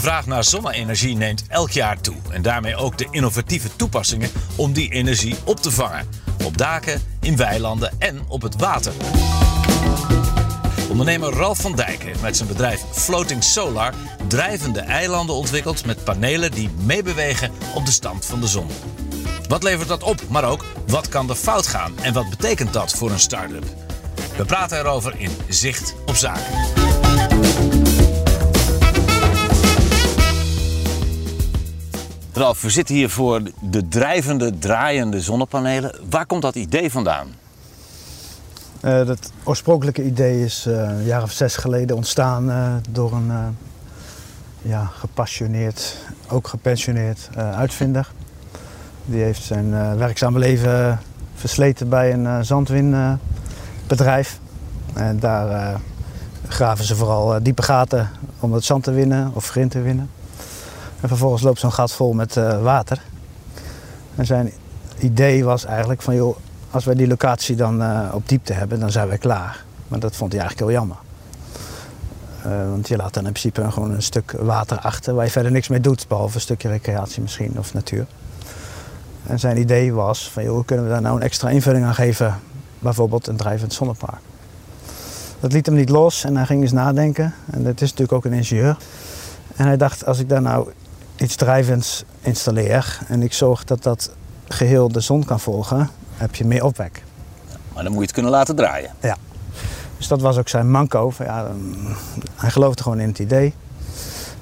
Vraag 0.00 0.26
naar 0.26 0.44
zonne-energie 0.44 1.16
neemt 1.16 1.44
elk 1.48 1.70
jaar 1.70 2.00
toe. 2.00 2.16
En 2.30 2.42
daarmee 2.42 2.76
ook 2.76 2.98
de 2.98 3.08
innovatieve 3.10 3.76
toepassingen 3.76 4.30
om 4.56 4.72
die 4.72 4.92
energie 4.92 5.36
op 5.44 5.60
te 5.60 5.70
vangen. 5.70 6.08
Op 6.44 6.58
daken, 6.58 7.02
in 7.20 7.36
weilanden 7.36 7.92
en 7.98 8.20
op 8.28 8.42
het 8.42 8.56
water. 8.56 8.92
Ondernemer 10.88 11.32
Ralf 11.32 11.58
van 11.58 11.76
Dijk 11.76 12.02
heeft 12.02 12.22
met 12.22 12.36
zijn 12.36 12.48
bedrijf 12.48 12.80
Floating 12.92 13.44
Solar 13.44 13.94
drijvende 14.28 14.80
eilanden 14.80 15.34
ontwikkeld 15.36 15.86
met 15.86 16.04
panelen 16.04 16.50
die 16.50 16.70
meebewegen 16.84 17.50
op 17.74 17.86
de 17.86 17.92
stand 17.92 18.26
van 18.26 18.40
de 18.40 18.48
zon. 18.48 18.68
Wat 19.48 19.62
levert 19.62 19.88
dat 19.88 20.02
op, 20.02 20.28
maar 20.28 20.44
ook 20.44 20.64
wat 20.86 21.08
kan 21.08 21.28
er 21.28 21.34
fout 21.34 21.66
gaan 21.66 21.98
en 22.02 22.12
wat 22.12 22.30
betekent 22.30 22.72
dat 22.72 22.92
voor 22.92 23.10
een 23.10 23.20
start-up? 23.20 23.64
We 24.36 24.44
praten 24.44 24.78
erover 24.78 25.14
in 25.18 25.30
Zicht 25.48 25.94
op 26.06 26.16
Zaken. 26.16 26.79
We 32.40 32.70
zitten 32.70 32.94
hier 32.94 33.10
voor 33.10 33.42
de 33.60 33.88
drijvende, 33.88 34.58
draaiende 34.58 35.20
zonnepanelen. 35.20 35.94
Waar 36.10 36.26
komt 36.26 36.42
dat 36.42 36.54
idee 36.54 36.90
vandaan? 36.90 37.28
Uh, 38.84 39.06
dat 39.06 39.32
oorspronkelijke 39.44 40.04
idee 40.04 40.44
is 40.44 40.66
uh, 40.66 40.74
een 40.74 41.04
jaar 41.04 41.22
of 41.22 41.32
zes 41.32 41.56
geleden 41.56 41.96
ontstaan 41.96 42.48
uh, 42.48 42.72
door 42.90 43.12
een 43.12 43.56
ja, 44.62 44.84
gepassioneerd, 44.84 45.96
ook 46.28 46.48
gepensioneerd 46.48 47.28
uitvinder. 47.36 48.12
Die 49.04 49.22
heeft 49.22 49.42
zijn 49.42 49.96
werkzame 49.96 50.38
leven 50.38 51.00
versleten 51.34 51.88
bij 51.88 52.12
een 52.12 52.44
zandwinbedrijf. 52.44 54.38
En 54.94 55.18
daar 55.18 55.80
graven 56.48 56.84
ze 56.84 56.96
vooral 56.96 57.42
diepe 57.42 57.62
gaten 57.62 58.10
om 58.40 58.52
het 58.52 58.64
zand 58.64 58.84
te 58.84 58.90
winnen 58.90 59.30
of 59.34 59.48
grind 59.48 59.70
te 59.70 59.80
winnen. 59.80 60.10
En 61.00 61.08
vervolgens 61.08 61.42
loopt 61.42 61.60
zo'n 61.60 61.72
gat 61.72 61.92
vol 61.92 62.12
met 62.12 62.34
water. 62.62 63.02
En 64.14 64.26
zijn 64.26 64.52
idee 64.98 65.44
was 65.44 65.64
eigenlijk 65.64 66.02
van 66.02 66.14
joh, 66.14 66.36
als 66.70 66.84
wij 66.84 66.94
die 66.94 67.06
locatie 67.06 67.56
dan 67.56 67.82
uh, 67.82 68.08
op 68.12 68.28
diepte 68.28 68.52
hebben, 68.52 68.80
dan 68.80 68.90
zijn 68.90 69.08
wij 69.08 69.18
klaar. 69.18 69.64
Maar 69.88 69.98
dat 69.98 70.16
vond 70.16 70.32
hij 70.32 70.40
eigenlijk 70.40 70.70
heel 70.70 70.80
jammer. 70.80 70.96
Uh, 72.46 72.70
want 72.70 72.88
je 72.88 72.96
laat 72.96 73.14
dan 73.14 73.26
in 73.26 73.32
principe 73.32 73.70
gewoon 73.70 73.90
een 73.90 74.02
stuk 74.02 74.32
water 74.40 74.78
achter 74.78 75.14
waar 75.14 75.24
je 75.24 75.30
verder 75.30 75.52
niks 75.52 75.68
mee 75.68 75.80
doet, 75.80 76.08
behalve 76.08 76.34
een 76.34 76.40
stukje 76.40 76.68
recreatie 76.68 77.22
misschien 77.22 77.58
of 77.58 77.74
natuur. 77.74 78.06
En 79.26 79.38
zijn 79.38 79.58
idee 79.58 79.92
was 79.92 80.30
van 80.30 80.42
joh, 80.42 80.54
hoe 80.54 80.64
kunnen 80.64 80.84
we 80.84 80.90
daar 80.90 81.00
nou 81.00 81.16
een 81.16 81.22
extra 81.22 81.48
invulling 81.48 81.84
aan 81.84 81.94
geven, 81.94 82.40
bijvoorbeeld 82.78 83.26
een 83.26 83.36
drijvend 83.36 83.72
zonnepark. 83.72 84.20
Dat 85.40 85.52
liet 85.52 85.66
hem 85.66 85.74
niet 85.74 85.88
los 85.88 86.24
en 86.24 86.36
hij 86.36 86.46
ging 86.46 86.62
eens 86.62 86.72
nadenken. 86.72 87.34
En 87.50 87.62
dat 87.62 87.80
is 87.80 87.90
natuurlijk 87.90 88.12
ook 88.12 88.24
een 88.24 88.32
ingenieur. 88.32 88.76
En 89.56 89.66
hij 89.66 89.76
dacht, 89.76 90.06
als 90.06 90.18
ik 90.18 90.28
daar 90.28 90.42
nou 90.42 90.68
iets 91.20 91.36
drijvends 91.36 92.04
installeer 92.20 92.98
en 93.08 93.22
ik 93.22 93.32
zorg 93.32 93.64
dat 93.64 93.82
dat 93.82 94.10
geheel 94.48 94.88
de 94.88 95.00
zon 95.00 95.24
kan 95.24 95.40
volgen, 95.40 95.90
heb 96.14 96.34
je 96.34 96.44
meer 96.44 96.64
opwek. 96.64 97.02
Maar 97.74 97.82
dan 97.82 97.92
moet 97.92 98.00
je 98.00 98.06
het 98.06 98.12
kunnen 98.12 98.32
laten 98.32 98.56
draaien. 98.56 98.90
Ja. 99.00 99.16
Dus 99.96 100.08
dat 100.08 100.20
was 100.20 100.38
ook 100.38 100.48
zijn 100.48 100.70
manco. 100.70 101.12
Ja, 101.18 101.50
hij 102.34 102.50
geloofde 102.50 102.82
gewoon 102.82 103.00
in 103.00 103.08
het 103.08 103.18
idee. 103.18 103.54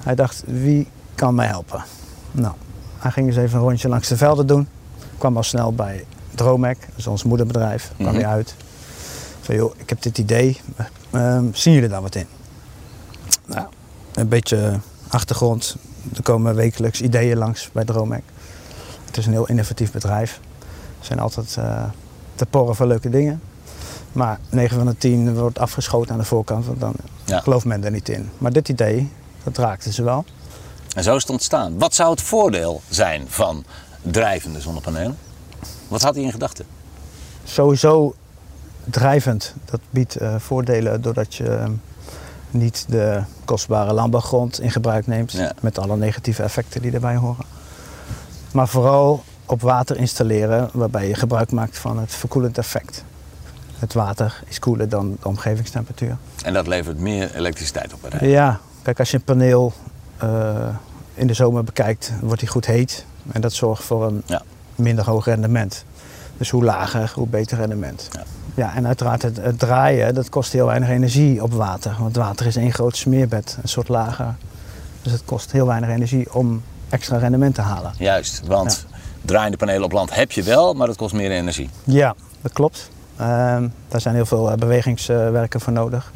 Hij 0.02 0.14
dacht, 0.14 0.42
wie 0.46 0.88
kan 1.14 1.34
mij 1.34 1.46
helpen? 1.46 1.84
Nou, 2.32 2.54
hij 2.98 3.10
ging 3.10 3.26
eens 3.26 3.36
even 3.36 3.58
een 3.58 3.64
rondje 3.64 3.88
langs 3.88 4.08
de 4.08 4.16
velden 4.16 4.46
doen. 4.46 4.68
Kwam 5.18 5.36
al 5.36 5.42
snel 5.42 5.74
bij 5.74 6.04
Dromec, 6.34 6.80
dat 6.80 6.96
is 6.96 7.06
ons 7.06 7.22
moederbedrijf. 7.22 7.92
Kwam 7.96 8.08
mm 8.08 8.14
hij 8.14 8.26
uit. 8.26 8.54
Van 9.40 9.54
joh, 9.54 9.74
ik 9.76 9.88
heb 9.88 10.02
dit 10.02 10.18
idee. 10.18 10.60
Uh, 11.10 11.38
zien 11.52 11.74
jullie 11.74 11.88
daar 11.88 12.02
wat 12.02 12.14
in? 12.14 12.26
Nou, 13.46 13.66
een 14.14 14.28
beetje 14.28 14.80
achtergrond. 15.08 15.76
Er 16.16 16.22
komen 16.22 16.54
wekelijks 16.54 17.00
ideeën 17.00 17.38
langs 17.38 17.70
bij 17.72 17.84
Dromec. 17.84 18.22
Het 19.04 19.16
is 19.16 19.26
een 19.26 19.32
heel 19.32 19.48
innovatief 19.48 19.92
bedrijf 19.92 20.40
zijn 21.00 21.18
altijd 21.18 21.56
uh, 21.58 21.84
te 22.34 22.46
porren 22.46 22.76
voor 22.76 22.86
leuke 22.86 23.10
dingen. 23.10 23.40
Maar 24.12 24.38
9 24.50 24.76
van 24.76 24.86
de 24.86 24.96
10 24.96 25.34
wordt 25.34 25.58
afgeschoten 25.58 26.12
aan 26.12 26.18
de 26.18 26.24
voorkant, 26.24 26.66
want 26.66 26.80
dan 26.80 26.94
gelooft 27.24 27.64
men 27.64 27.84
er 27.84 27.90
niet 27.90 28.08
in. 28.08 28.30
Maar 28.38 28.52
dit 28.52 28.68
idee, 28.68 29.12
dat 29.44 29.56
raakte 29.56 29.92
ze 29.92 30.02
wel. 30.02 30.24
En 30.94 31.02
zo 31.02 31.16
is 31.16 31.22
het 31.22 31.30
ontstaan. 31.30 31.78
Wat 31.78 31.94
zou 31.94 32.10
het 32.10 32.22
voordeel 32.22 32.80
zijn 32.88 33.24
van 33.28 33.64
drijvende 34.02 34.60
zonnepanelen? 34.60 35.16
Wat 35.88 36.02
had 36.02 36.14
hij 36.14 36.24
in 36.24 36.32
gedachten? 36.32 36.66
Sowieso 37.44 38.14
drijvend. 38.84 39.54
Dat 39.64 39.80
biedt 39.90 40.20
uh, 40.20 40.34
voordelen 40.38 41.02
doordat 41.02 41.34
je 41.34 41.44
uh, 41.44 41.64
niet 42.50 42.84
de 42.88 43.22
kostbare 43.44 43.92
landbouwgrond 43.92 44.60
in 44.60 44.70
gebruik 44.70 45.06
neemt. 45.06 45.32
Ja. 45.32 45.52
Met 45.60 45.78
alle 45.78 45.96
negatieve 45.96 46.42
effecten 46.42 46.82
die 46.82 46.92
erbij 46.92 47.16
horen. 47.16 47.44
Maar 48.52 48.68
vooral 48.68 49.24
op 49.46 49.60
water 49.60 49.96
installeren 49.96 50.70
waarbij 50.72 51.08
je 51.08 51.14
gebruik 51.14 51.50
maakt 51.50 51.78
van 51.78 51.98
het 51.98 52.14
verkoelend 52.14 52.58
effect. 52.58 53.04
Het 53.78 53.92
water 53.92 54.42
is 54.46 54.58
koeler 54.58 54.88
dan 54.88 55.16
de 55.20 55.28
omgevingstemperatuur. 55.28 56.16
En 56.44 56.52
dat 56.52 56.66
levert 56.66 56.98
meer 56.98 57.34
elektriciteit 57.34 57.92
op? 57.92 58.12
Hè? 58.12 58.26
Ja, 58.26 58.60
kijk 58.82 58.98
als 58.98 59.10
je 59.10 59.16
een 59.16 59.22
paneel 59.22 59.72
uh, 60.22 60.68
in 61.14 61.26
de 61.26 61.34
zomer 61.34 61.64
bekijkt, 61.64 62.12
wordt 62.20 62.40
die 62.40 62.48
goed 62.48 62.66
heet. 62.66 63.04
En 63.32 63.40
dat 63.40 63.52
zorgt 63.52 63.84
voor 63.84 64.06
een 64.06 64.22
ja. 64.26 64.42
minder 64.74 65.04
hoog 65.04 65.24
rendement. 65.24 65.84
Dus 66.36 66.50
hoe 66.50 66.64
lager, 66.64 67.12
hoe 67.14 67.26
beter 67.26 67.58
rendement. 67.58 68.08
Ja. 68.12 68.22
Ja 68.58 68.74
en 68.74 68.86
uiteraard 68.86 69.22
het, 69.22 69.36
het, 69.36 69.58
draaien, 69.58 70.14
dat 70.14 70.28
kost 70.28 70.52
heel 70.52 70.66
weinig 70.66 70.88
energie 70.88 71.42
op 71.42 71.52
water. 71.52 71.96
Want 71.98 72.16
water 72.16 72.46
is 72.46 72.56
één 72.56 72.72
groot 72.72 72.96
smeerbed, 72.96 73.58
een 73.62 73.68
soort 73.68 73.88
lager. 73.88 74.34
Dus 75.02 75.12
het 75.12 75.22
kost 75.24 75.52
heel 75.52 75.66
weinig 75.66 75.88
energie 75.88 76.34
om 76.34 76.62
extra 76.88 77.16
rendement 77.16 77.54
te 77.54 77.60
halen. 77.60 77.92
Juist, 77.98 78.42
want 78.46 78.86
ja 78.90 78.96
draaiende 79.28 79.56
panelen 79.56 79.84
op 79.84 79.92
land 79.92 80.14
heb 80.14 80.32
je 80.32 80.42
wel, 80.42 80.74
maar 80.74 80.86
dat 80.86 80.96
kost 80.96 81.14
meer 81.14 81.30
energie. 81.30 81.70
Ja, 81.84 82.14
dat 82.40 82.52
klopt. 82.52 82.90
Uh, 83.20 83.26
daar 83.88 84.00
zijn 84.00 84.14
heel 84.14 84.26
veel 84.26 84.54
bewegingswerken 84.58 85.60
voor 85.60 85.72
nodig. 85.72 86.12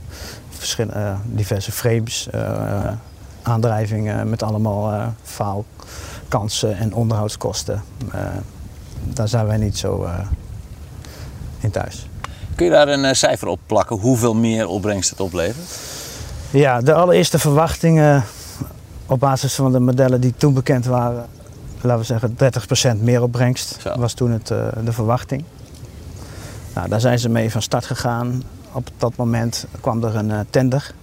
Verschillende, 0.48 0.98
uh, 0.98 1.14
diverse 1.24 1.72
frames, 1.72 2.28
uh, 2.34 2.40
ja. 2.40 2.98
aandrijvingen 3.42 4.30
met 4.30 4.42
allemaal 4.42 5.14
faalkansen 5.22 6.76
en 6.76 6.94
onderhoudskosten. 6.94 7.82
daar 9.04 9.28
zijn 9.28 9.46
wij 9.46 9.56
niet 9.56 9.78
zo 9.78 10.08
in 11.60 11.70
thuis. 11.70 12.08
Kun 12.62 12.70
je 12.70 12.76
daar 12.76 12.88
een 12.88 13.16
cijfer 13.16 13.48
op 13.48 13.60
plakken 13.66 13.96
hoeveel 13.96 14.34
meer 14.34 14.66
opbrengst 14.66 15.10
het 15.10 15.20
oplevert? 15.20 15.78
Ja, 16.50 16.80
de 16.80 16.94
allereerste 16.94 17.38
verwachtingen 17.38 18.24
op 19.06 19.20
basis 19.20 19.54
van 19.54 19.72
de 19.72 19.80
modellen 19.80 20.20
die 20.20 20.34
toen 20.36 20.54
bekend 20.54 20.84
waren, 20.84 21.26
laten 21.80 21.98
we 21.98 22.04
zeggen, 22.04 22.36
30% 22.98 23.02
meer 23.02 23.22
opbrengst 23.22 23.76
Zo. 23.80 23.98
was 23.98 24.12
toen 24.12 24.30
het, 24.30 24.50
uh, 24.50 24.66
de 24.84 24.92
verwachting. 24.92 25.44
Nou, 26.74 26.88
daar 26.88 27.00
zijn 27.00 27.18
ze 27.18 27.28
mee 27.28 27.50
van 27.50 27.62
start 27.62 27.84
gegaan. 27.84 28.42
Op 28.72 28.88
dat 28.96 29.16
moment 29.16 29.66
kwam 29.80 30.04
er 30.04 30.16
een 30.16 30.30
uh, 30.30 30.40
tender 30.50 30.94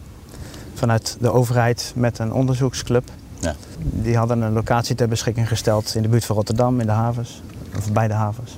vanuit 0.74 1.18
de 1.20 1.32
overheid 1.32 1.92
met 1.96 2.20
een 2.20 2.34
onderzoeksclub. 2.34 3.10
Ja. 3.40 3.56
Die 3.80 4.18
hadden 4.18 4.42
een 4.42 4.54
locatie 4.54 4.96
ter 4.96 5.08
beschikking 5.08 5.48
gesteld 5.48 5.96
in 5.96 6.02
de 6.02 6.08
buurt 6.08 6.26
van 6.26 6.36
Rotterdam, 6.36 6.80
in 6.80 6.86
de 6.86 6.92
havens, 6.92 7.42
of 7.78 7.92
bij 7.92 8.08
de 8.08 8.14
havens. 8.14 8.58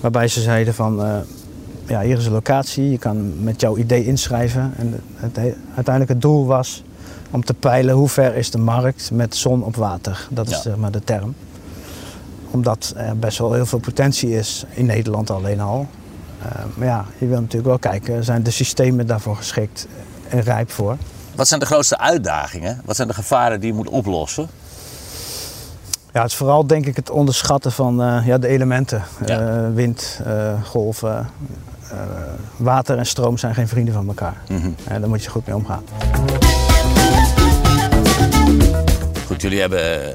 Waarbij 0.00 0.28
ze 0.28 0.40
zeiden 0.40 0.74
van, 0.74 1.06
uh, 1.06 1.18
ja, 1.86 2.00
hier 2.00 2.18
is 2.18 2.26
een 2.26 2.32
locatie, 2.32 2.90
je 2.90 2.98
kan 2.98 3.44
met 3.44 3.60
jouw 3.60 3.76
idee 3.76 4.04
inschrijven. 4.04 4.72
En 4.76 5.00
het, 5.14 5.36
het, 5.36 5.54
uiteindelijk 5.74 6.08
het 6.08 6.22
doel 6.22 6.46
was 6.46 6.84
om 7.30 7.44
te 7.44 7.54
peilen 7.54 7.94
hoe 7.94 8.08
ver 8.08 8.34
is 8.34 8.50
de 8.50 8.58
markt 8.58 9.10
met 9.10 9.36
zon 9.36 9.62
op 9.62 9.76
water. 9.76 10.26
Dat 10.30 10.46
is 10.46 10.54
ja. 10.54 10.60
zeg 10.60 10.76
maar 10.76 10.90
de 10.90 11.04
term. 11.04 11.34
Omdat 12.50 12.92
er 12.96 13.18
best 13.18 13.38
wel 13.38 13.52
heel 13.52 13.66
veel 13.66 13.78
potentie 13.78 14.30
is 14.30 14.64
in 14.70 14.86
Nederland 14.86 15.30
alleen 15.30 15.60
al. 15.60 15.86
Uh, 16.38 16.64
maar 16.74 16.86
ja, 16.86 17.04
je 17.18 17.26
wil 17.26 17.40
natuurlijk 17.40 17.66
wel 17.66 17.78
kijken, 17.78 18.24
zijn 18.24 18.42
de 18.42 18.50
systemen 18.50 19.06
daarvoor 19.06 19.36
geschikt 19.36 19.86
en 20.28 20.40
rijp 20.40 20.70
voor? 20.70 20.96
Wat 21.34 21.48
zijn 21.48 21.60
de 21.60 21.66
grootste 21.66 21.98
uitdagingen? 21.98 22.80
Wat 22.84 22.96
zijn 22.96 23.08
de 23.08 23.14
gevaren 23.14 23.60
die 23.60 23.68
je 23.68 23.76
moet 23.76 23.88
oplossen? 23.88 24.48
Ja, 26.12 26.22
het 26.22 26.30
is 26.30 26.36
vooral 26.36 26.66
denk 26.66 26.86
ik 26.86 26.96
het 26.96 27.10
onderschatten 27.10 27.72
van 27.72 28.02
uh, 28.02 28.26
ja, 28.26 28.38
de 28.38 28.46
elementen. 28.46 29.02
Ja. 29.26 29.40
Uh, 29.40 29.74
wind, 29.74 30.20
golven, 30.64 31.28
water 32.56 32.98
en 32.98 33.06
stroom 33.06 33.38
zijn 33.38 33.54
geen 33.54 33.68
vrienden 33.68 33.94
van 33.94 34.08
elkaar. 34.08 34.36
Mm 34.48 34.60
-hmm. 34.60 34.74
daar 35.00 35.08
moet 35.08 35.24
je 35.24 35.30
goed 35.30 35.46
mee 35.46 35.56
omgaan. 35.56 35.84
Goed, 39.26 39.42
jullie 39.42 39.60
hebben 39.60 40.14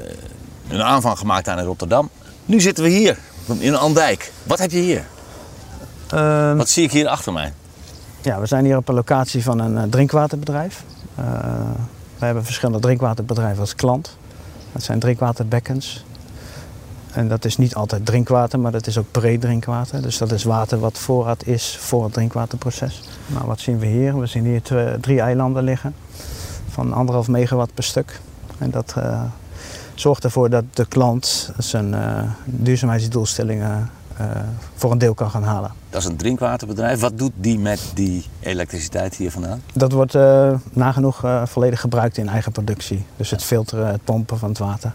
een 0.68 0.82
aanvang 0.82 1.18
gemaakt 1.18 1.48
aan 1.48 1.58
in 1.58 1.64
Rotterdam. 1.64 2.10
Nu 2.44 2.60
zitten 2.60 2.84
we 2.84 2.90
hier, 2.90 3.18
in 3.58 3.76
Andijk. 3.76 4.32
Wat 4.42 4.58
heb 4.58 4.70
je 4.70 4.78
hier? 4.78 5.04
Ehm, 6.08 6.56
Wat 6.56 6.68
zie 6.68 6.84
ik 6.84 6.92
hier 6.92 7.08
achter 7.08 7.32
mij? 7.32 7.52
Ja, 8.22 8.40
we 8.40 8.46
zijn 8.46 8.64
hier 8.64 8.76
op 8.76 8.88
een 8.88 8.94
locatie 8.94 9.42
van 9.42 9.58
een 9.58 9.76
eh, 9.76 9.82
drinkwaterbedrijf. 9.90 10.84
Eh, 11.14 11.24
we 12.18 12.24
hebben 12.24 12.44
verschillende 12.44 12.80
drinkwaterbedrijven 12.80 13.60
als 13.60 13.74
klant. 13.74 14.16
Dat 14.72 14.82
zijn 14.82 14.98
drinkwaterbekkens. 14.98 16.04
En 17.12 17.28
dat 17.28 17.44
is 17.44 17.56
niet 17.56 17.74
altijd 17.74 18.06
drinkwater, 18.06 18.60
maar 18.60 18.72
dat 18.72 18.86
is 18.86 18.98
ook 18.98 19.10
breed 19.10 19.40
drinkwater. 19.40 20.02
Dus 20.02 20.18
dat 20.18 20.32
is 20.32 20.44
water 20.44 20.78
wat 20.78 20.98
voorraad 20.98 21.46
is 21.46 21.76
voor 21.80 22.04
het 22.04 22.12
drinkwaterproces. 22.12 23.02
Nou, 23.26 23.46
wat 23.46 23.60
zien 23.60 23.78
we 23.78 23.86
hier? 23.86 24.18
We 24.18 24.26
zien 24.26 24.44
hier 24.44 24.62
twee- 24.62 25.00
drie 25.00 25.20
eilanden 25.20 25.64
liggen 25.64 25.94
van 26.68 26.92
anderhalf 26.92 27.28
megawatt 27.28 27.74
per 27.74 27.84
stuk. 27.84 28.20
En 28.58 28.70
dat 28.70 28.94
eh, 28.96 29.22
zorgt 29.94 30.24
ervoor 30.24 30.50
dat 30.50 30.64
de 30.72 30.86
klant 30.86 31.52
zijn 31.58 31.94
eh, 31.94 32.22
duurzaamheidsdoelstellingen 32.44 33.90
eh, 34.16 34.26
voor 34.74 34.92
een 34.92 34.98
deel 34.98 35.14
kan 35.14 35.30
gaan 35.30 35.42
halen. 35.42 35.72
Dat 35.90 36.02
is 36.02 36.08
een 36.08 36.16
drinkwaterbedrijf. 36.16 37.00
Wat 37.00 37.18
doet 37.18 37.32
die 37.34 37.58
met 37.58 37.90
die 37.94 38.26
elektriciteit 38.40 39.14
hier 39.14 39.30
vandaan? 39.30 39.62
Dat 39.74 39.92
wordt 39.92 40.16
nagenoeg 40.70 41.24
volledig 41.44 41.80
gebruikt 41.80 42.18
in 42.18 42.28
eigen 42.28 42.52
productie. 42.52 43.04
Dus 43.16 43.30
het 43.30 43.42
filteren, 43.42 43.86
het 43.86 44.04
pompen 44.04 44.38
van 44.38 44.48
het 44.48 44.58
water. 44.58 44.92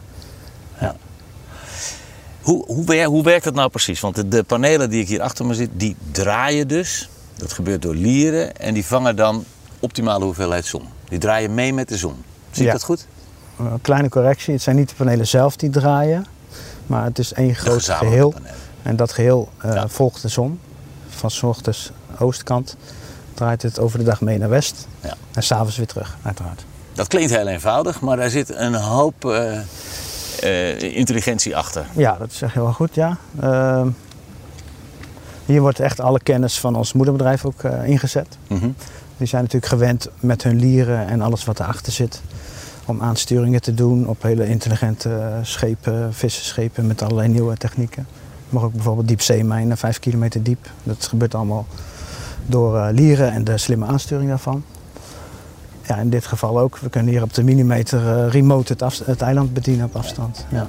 Hoe, 2.47 2.63
hoe, 2.67 3.03
hoe 3.05 3.23
werkt 3.23 3.43
dat 3.43 3.53
nou 3.53 3.69
precies? 3.69 3.99
Want 3.99 4.15
de, 4.15 4.27
de 4.27 4.43
panelen 4.43 4.89
die 4.89 5.01
ik 5.01 5.07
hier 5.07 5.21
achter 5.21 5.45
me 5.45 5.53
zit, 5.53 5.69
die 5.73 5.95
draaien 6.11 6.67
dus. 6.67 7.09
Dat 7.35 7.53
gebeurt 7.53 7.81
door 7.81 7.95
lieren 7.95 8.55
en 8.57 8.73
die 8.73 8.85
vangen 8.85 9.15
dan 9.15 9.43
optimale 9.79 10.23
hoeveelheid 10.25 10.65
zon. 10.65 10.81
Die 11.09 11.19
draaien 11.19 11.53
mee 11.53 11.73
met 11.73 11.89
de 11.89 11.97
zon. 11.97 12.15
Zie 12.51 12.61
ik 12.61 12.67
Ja. 12.67 12.71
dat 12.71 12.83
goed? 12.83 13.07
Een 13.59 13.81
kleine 13.81 14.09
correctie, 14.09 14.53
het 14.53 14.61
zijn 14.61 14.75
niet 14.75 14.89
de 14.89 14.95
panelen 14.95 15.27
zelf 15.27 15.55
die 15.55 15.69
draaien, 15.69 16.25
maar 16.85 17.03
het 17.03 17.19
is 17.19 17.33
één 17.33 17.55
groot 17.55 17.83
geheel. 17.83 18.29
panelen. 18.29 18.55
En 18.83 18.95
dat 18.95 19.11
geheel 19.11 19.49
eh, 19.57 19.73
Ja. 19.73 19.87
volgt 19.87 20.21
de 20.21 20.27
zon. 20.27 20.59
Van 21.09 21.31
's 21.31 21.43
ochtends 21.43 21.91
oostkant 22.19 22.75
draait 23.33 23.61
het 23.61 23.79
over 23.79 23.99
de 23.99 24.05
dag 24.05 24.21
mee 24.21 24.37
naar 24.37 24.49
west. 24.49 24.87
Ja. 25.01 25.13
En 25.33 25.43
s'avonds 25.43 25.77
weer 25.77 25.87
terug, 25.87 26.17
uiteraard. 26.23 26.65
Dat 26.93 27.07
klinkt 27.07 27.31
heel 27.31 27.47
eenvoudig, 27.47 28.01
maar 28.01 28.17
daar 28.17 28.29
zit 28.29 28.55
een 28.55 28.73
hoop 28.75 29.25
eh, 29.25 29.59
intelligentie 30.79 31.57
achter. 31.57 31.85
Ja, 31.95 32.15
dat 32.19 32.31
is 32.31 32.41
echt 32.41 32.53
heel 32.53 32.73
goed, 32.73 32.95
ja. 32.95 33.17
Ehm, 33.39 33.87
hier 35.47 35.61
wordt 35.61 35.79
echt 35.79 35.99
alle 35.99 36.19
kennis 36.19 36.59
van 36.59 36.75
ons 36.75 36.93
moederbedrijf 36.93 37.45
ook 37.45 37.63
eh, 37.63 37.87
ingezet. 37.89 38.37
Mhm. 38.47 38.69
Die 39.17 39.27
zijn 39.27 39.41
natuurlijk 39.43 39.71
gewend 39.71 40.07
met 40.19 40.43
hun 40.43 40.59
lieren 40.59 41.07
en 41.07 41.21
alles 41.21 41.45
wat 41.45 41.59
erachter 41.59 41.93
zit. 41.93 42.21
Om 42.85 43.01
aansturingen 43.01 43.61
te 43.61 43.73
doen 43.73 44.07
op 44.07 44.21
hele 44.21 44.47
intelligente 44.47 45.09
eh, 45.09 45.37
schepen, 45.41 46.13
visserschepen 46.13 46.87
met 46.87 47.01
allerlei 47.01 47.27
nieuwe 47.27 47.57
technieken. 47.57 48.07
Maar 48.49 48.63
ook 48.63 48.73
bijvoorbeeld 48.73 49.07
diepzeemijnen, 49.07 49.77
vijf 49.77 49.99
kilometer 49.99 50.43
diep. 50.43 50.69
Dat 50.83 51.07
gebeurt 51.07 51.35
allemaal 51.35 51.65
door 52.45 52.77
eh, 52.77 52.87
lieren 52.91 53.31
en 53.31 53.43
de 53.43 53.57
slimme 53.57 53.85
aansturing 53.85 54.29
daarvan. 54.29 54.63
Ja, 55.87 55.95
in 55.97 56.09
dit 56.09 56.25
geval 56.25 56.59
ook. 56.59 56.77
We 56.77 56.89
kunnen 56.89 57.11
hier 57.11 57.21
op 57.23 57.33
de 57.33 57.43
millimeter 57.43 57.99
eh, 58.25 58.31
remote 58.31 58.75
het, 59.05 59.21
eiland 59.21 59.53
bedienen 59.53 59.85
op 59.85 59.95
afstand. 59.95 60.45
Ja. 60.49 60.67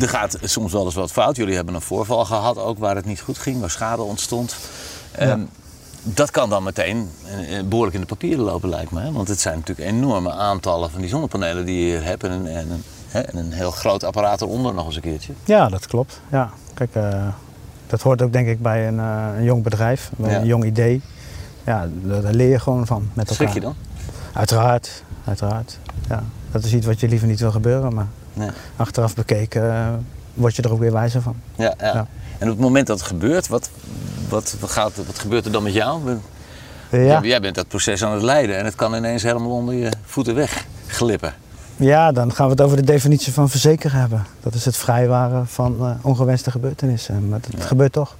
Er 0.00 0.08
gaat 0.08 0.38
soms 0.42 0.72
wel 0.72 0.84
eens 0.84 0.94
wat 0.94 1.12
fout. 1.12 1.36
Jullie 1.36 1.54
hebben 1.54 1.74
een 1.74 1.80
voorval 1.80 2.24
gehad 2.24 2.58
ook 2.58 2.78
waar 2.78 2.96
het 2.96 3.04
niet 3.04 3.20
goed 3.20 3.38
ging, 3.38 3.60
waar 3.60 3.70
schade 3.70 4.02
ontstond. 4.02 4.56
Ehm, 5.12 5.40
dat 6.02 6.30
kan 6.30 6.50
dan 6.50 6.62
meteen 6.62 7.08
eh, 7.26 7.58
eh, 7.58 7.64
behoorlijk 7.66 7.94
in 7.94 8.00
de 8.00 8.06
papieren 8.06 8.44
lopen, 8.44 8.68
lijkt 8.68 8.90
me. 8.90 9.00
hè? 9.00 9.12
Want 9.12 9.28
het 9.28 9.40
zijn 9.40 9.58
natuurlijk 9.58 9.88
enorme 9.88 10.30
aantallen 10.32 10.90
van 10.90 11.00
die 11.00 11.10
zonnepanelen 11.10 11.64
die 11.64 11.84
je 11.84 11.90
hier 11.96 12.04
hebt. 12.04 12.24
En, 12.24 12.30
een- 12.30 12.46
en, 12.46 12.70
een- 12.70 12.82
hè, 13.08 13.20
en 13.20 13.36
een 13.38 13.52
heel 13.52 13.70
groot 13.70 14.04
apparaat 14.04 14.40
eronder 14.40 14.74
nog 14.74 14.86
eens 14.86 14.96
een 14.96 15.00
keertje. 15.02 15.32
Ja, 15.44 15.68
dat 15.68 15.86
klopt. 15.86 16.20
Ja. 16.30 16.50
Kijk, 16.74 16.90
dat 17.86 18.02
hoort 18.02 18.22
ook 18.22 18.32
denk 18.32 18.48
ik 18.48 18.62
bij 18.62 18.88
een, 18.88 18.98
een 18.98 19.42
jong 19.44 19.62
bedrijf, 19.62 20.10
bij 20.16 20.30
Ja. 20.30 20.38
een 20.40 20.46
jong 20.46 20.64
idee. 20.64 21.02
Ja, 21.66 21.88
daar, 22.02 22.32
leer 22.32 22.48
je 22.50 22.58
gewoon 22.58 22.86
van 22.86 23.08
met 23.12 23.30
elkaar. 23.30 23.34
Schrik 23.34 23.54
je 23.54 23.60
dan? 23.60 23.74
Uiteraard, 24.32 25.02
uiteraard. 25.24 25.78
Ja. 26.08 26.22
Dat 26.50 26.64
is 26.64 26.72
iets 26.74 26.86
wat 26.86 27.00
je 27.00 27.08
liever 27.08 27.28
niet 27.28 27.40
wil 27.40 27.50
gebeuren, 27.50 27.94
maar 27.94 28.06
Nee. 28.32 28.48
achteraf 28.76 29.14
bekeken 29.14 29.70
eh, 29.72 29.86
word 30.34 30.56
je 30.56 30.62
er 30.62 30.72
ook 30.72 30.78
weer 30.78 30.92
wijzer 30.92 31.22
van. 31.22 31.36
Ja, 31.56 31.74
ja. 31.78 31.86
Ja. 31.86 32.06
En 32.38 32.46
op 32.48 32.54
het 32.56 32.64
moment 32.64 32.86
dat 32.86 32.98
het 32.98 33.06
gebeurt, 33.08 33.48
wat, 33.48 33.70
wat, 34.28 34.56
gaat, 34.66 34.92
wat 35.06 35.18
gebeurt 35.18 35.44
er 35.46 35.52
dan 35.52 35.62
met 35.62 35.72
jou? 35.72 36.18
Ja, 36.90 37.20
Jij, 37.22 37.40
bent 37.40 37.54
dat 37.54 37.68
proces 37.68 38.04
aan 38.04 38.12
het 38.12 38.22
leiden 38.22 38.56
en 38.58 38.64
het 38.64 38.74
kan 38.74 38.94
ineens 38.94 39.22
helemaal 39.22 39.50
onder 39.50 39.74
je 39.74 39.90
voeten 40.04 40.34
wegglippen. 40.34 41.34
ja, 41.76 42.12
dan 42.12 42.32
gaan 42.34 42.46
we 42.46 42.52
het 42.52 42.60
over 42.60 42.76
de 42.76 42.82
definitie 42.84 43.32
van 43.32 43.48
verzekeren 43.50 44.00
hebben. 44.00 44.26
Dat 44.40 44.54
is 44.54 44.64
het 44.64 44.76
vrijwaren 44.76 45.46
van 45.46 45.76
eh, 45.80 45.90
ongewenste 46.02 46.50
gebeurtenissen. 46.50 47.28
Maar 47.28 47.40
dat 47.40 47.50
Ja. 47.60 47.64
gebeurt 47.66 47.92
toch. 47.92 48.16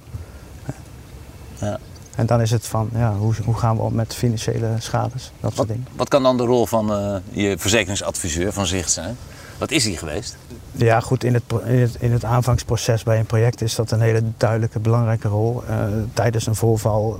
Ja. 1.59 1.79
En 2.15 2.25
dan 2.25 2.41
is 2.41 2.51
het 2.51 2.67
van, 2.67 2.89
ja, 2.93 3.15
hoe, 3.15 3.33
hoe 3.45 3.57
gaan 3.57 3.75
we 3.75 3.81
om 3.81 3.93
met 3.93 4.15
financiële 4.15 4.67
schades, 4.79 5.31
dat 5.39 5.53
soort 5.53 5.55
Wat, 5.55 5.67
dingen. 5.67 5.87
wat 5.95 6.07
kan 6.07 6.23
dan 6.23 6.37
de 6.37 6.43
rol 6.43 6.65
van 6.65 6.93
eh, 6.93 7.15
je 7.29 7.57
verzekeringsadviseur 7.57 8.53
van 8.53 8.65
Zicht 8.65 8.91
zijn? 8.91 9.17
Wat 9.57 9.71
is 9.71 9.83
die 9.83 9.97
geweest? 9.97 10.37
Ja, 10.71 10.99
goed, 10.99 11.23
in 11.23 11.33
het, 11.33 11.43
in, 11.65 11.79
het, 11.79 11.95
in 11.99 12.11
het 12.11 12.25
aanvangsproces 12.25 13.03
bij 13.03 13.19
een 13.19 13.25
project 13.25 13.61
is 13.61 13.75
dat 13.75 13.91
een 13.91 14.01
hele 14.01 14.23
duidelijke, 14.37 14.79
belangrijke 14.79 15.27
rol. 15.27 15.63
Eh, 15.67 15.75
tijdens 16.13 16.47
een 16.47 16.55
voorval 16.55 17.19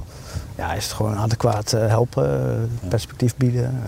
ja, 0.55 0.73
is 0.73 0.83
het 0.83 0.93
gewoon 0.93 1.15
adequaat 1.15 1.73
eh, 1.73 1.87
helpen, 1.87 2.69
perspectief 2.87 3.35
bieden, 3.35 3.83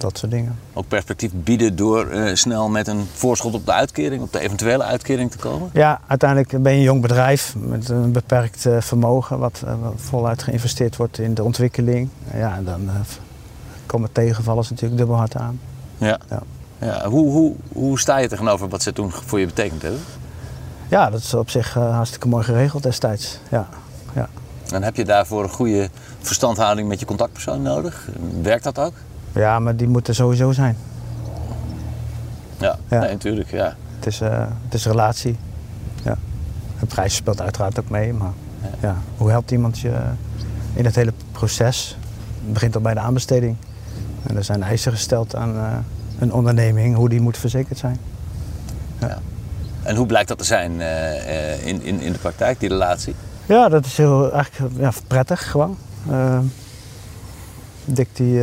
dat 0.00 0.18
soort 0.18 0.30
dingen. 0.30 0.58
Ook 0.72 0.88
perspectief 0.88 1.30
bieden 1.34 1.76
door 1.76 2.08
eh, 2.08 2.34
snel 2.34 2.68
met 2.68 2.86
een 2.86 3.06
voorschot 3.12 3.54
op 3.54 3.66
de 3.66 3.72
uitkering, 3.72 4.22
op 4.22 4.32
de 4.32 4.38
eventuele 4.38 4.82
uitkering 4.82 5.30
te 5.30 5.38
komen? 5.38 5.70
Ja, 5.72 6.00
uiteindelijk 6.06 6.62
ben 6.62 6.72
je 6.72 6.78
een 6.78 6.84
jong 6.84 7.02
bedrijf 7.02 7.54
met 7.58 7.88
een 7.88 8.12
beperkt 8.12 8.66
eh, 8.66 8.80
vermogen, 8.80 9.38
wat, 9.38 9.62
eh, 9.66 9.74
wat 9.82 9.92
voluit 9.96 10.42
geïnvesteerd 10.42 10.96
wordt 10.96 11.18
in 11.18 11.34
de 11.34 11.44
ontwikkeling. 11.44 12.08
Ja, 12.34 12.60
dan 12.64 12.90
komen 13.86 14.12
tegenvallers 14.12 14.70
natuurlijk 14.70 14.98
dubbel 14.98 15.16
hard 15.16 15.36
aan. 15.36 15.60
Ja. 15.98 16.18
Ja. 16.28 16.42
ja. 16.78 17.08
Hoe, 17.08 17.30
hoe, 17.30 17.54
hoe 17.72 17.98
sta 17.98 18.16
je 18.16 18.28
tegenover 18.28 18.68
wat 18.68 18.82
ze 18.82 18.92
toen 18.92 19.10
voor 19.12 19.40
je 19.40 19.46
betekend 19.46 19.82
hebben? 19.82 20.00
Ja, 20.88 21.10
dat 21.10 21.20
is 21.20 21.34
op 21.34 21.50
zich 21.50 21.74
hartstikke 21.74 22.28
mooi 22.28 22.44
geregeld 22.44 22.82
destijds. 22.82 23.38
Ja, 23.50 23.68
ja. 24.14 24.28
En 24.72 24.82
heb 24.82 24.96
je 24.96 25.04
daarvoor 25.04 25.42
een 25.42 25.48
goede 25.48 25.90
verstandhouding 26.20 26.88
met 26.88 27.00
je 27.00 27.06
contactpersoon 27.06 27.62
nodig? 27.62 28.08
Werkt 28.42 28.64
dat 28.64 28.78
ook? 28.78 28.92
Ja, 29.40 29.58
maar 29.58 29.76
die 29.76 29.88
moeten 29.88 30.14
sowieso 30.14 30.52
zijn. 30.52 30.76
Ja, 32.58 32.78
Ja. 32.88 33.00
Nee, 33.00 33.10
natuurlijk. 33.10 33.50
Ja. 33.50 33.76
Het 33.96 34.06
is, 34.06 34.20
eh, 34.20 34.46
het 34.64 34.74
is 34.74 34.86
relatie. 34.86 35.36
Ja. 36.02 36.16
De 36.80 36.86
prijs 36.86 37.14
speelt 37.14 37.40
uiteraard 37.40 37.78
ook 37.78 37.88
mee, 37.88 38.12
maar 38.12 38.32
ja. 38.80 38.96
hoe 39.16 39.30
helpt 39.30 39.50
iemand 39.50 39.78
je 39.78 39.92
in 40.74 40.84
het 40.84 40.94
hele 40.94 41.12
proces? 41.32 41.96
Het 42.44 42.52
begint 42.52 42.74
al 42.74 42.80
bij 42.80 42.94
de 42.94 43.00
aanbesteding. 43.00 43.56
En 44.22 44.36
er 44.36 44.44
zijn 44.44 44.62
eisen 44.62 44.92
gesteld 44.92 45.34
aan 45.34 45.56
eh, 45.56 45.72
een 46.18 46.32
onderneming 46.32 46.96
hoe 46.96 47.08
die 47.08 47.20
moet 47.20 47.38
verzekerd 47.38 47.78
zijn. 47.78 47.98
En 49.82 49.96
hoe 49.96 50.06
blijkt 50.06 50.28
dat 50.28 50.38
te 50.38 50.44
zijn 50.44 50.80
eh, 50.80 51.66
in, 51.66 51.82
in, 51.82 52.00
in 52.00 52.12
de 52.12 52.18
praktijk, 52.18 52.60
die 52.60 52.68
relatie? 52.68 53.14
Ja, 53.46 53.68
dat 53.68 53.84
is 53.84 53.96
heel 53.96 54.32
eigenlijk 54.32 54.74
ja, 54.78 54.92
prettig 55.06 55.50
gewoon. 55.50 55.76
Dick, 57.84 58.08
die, 58.12 58.40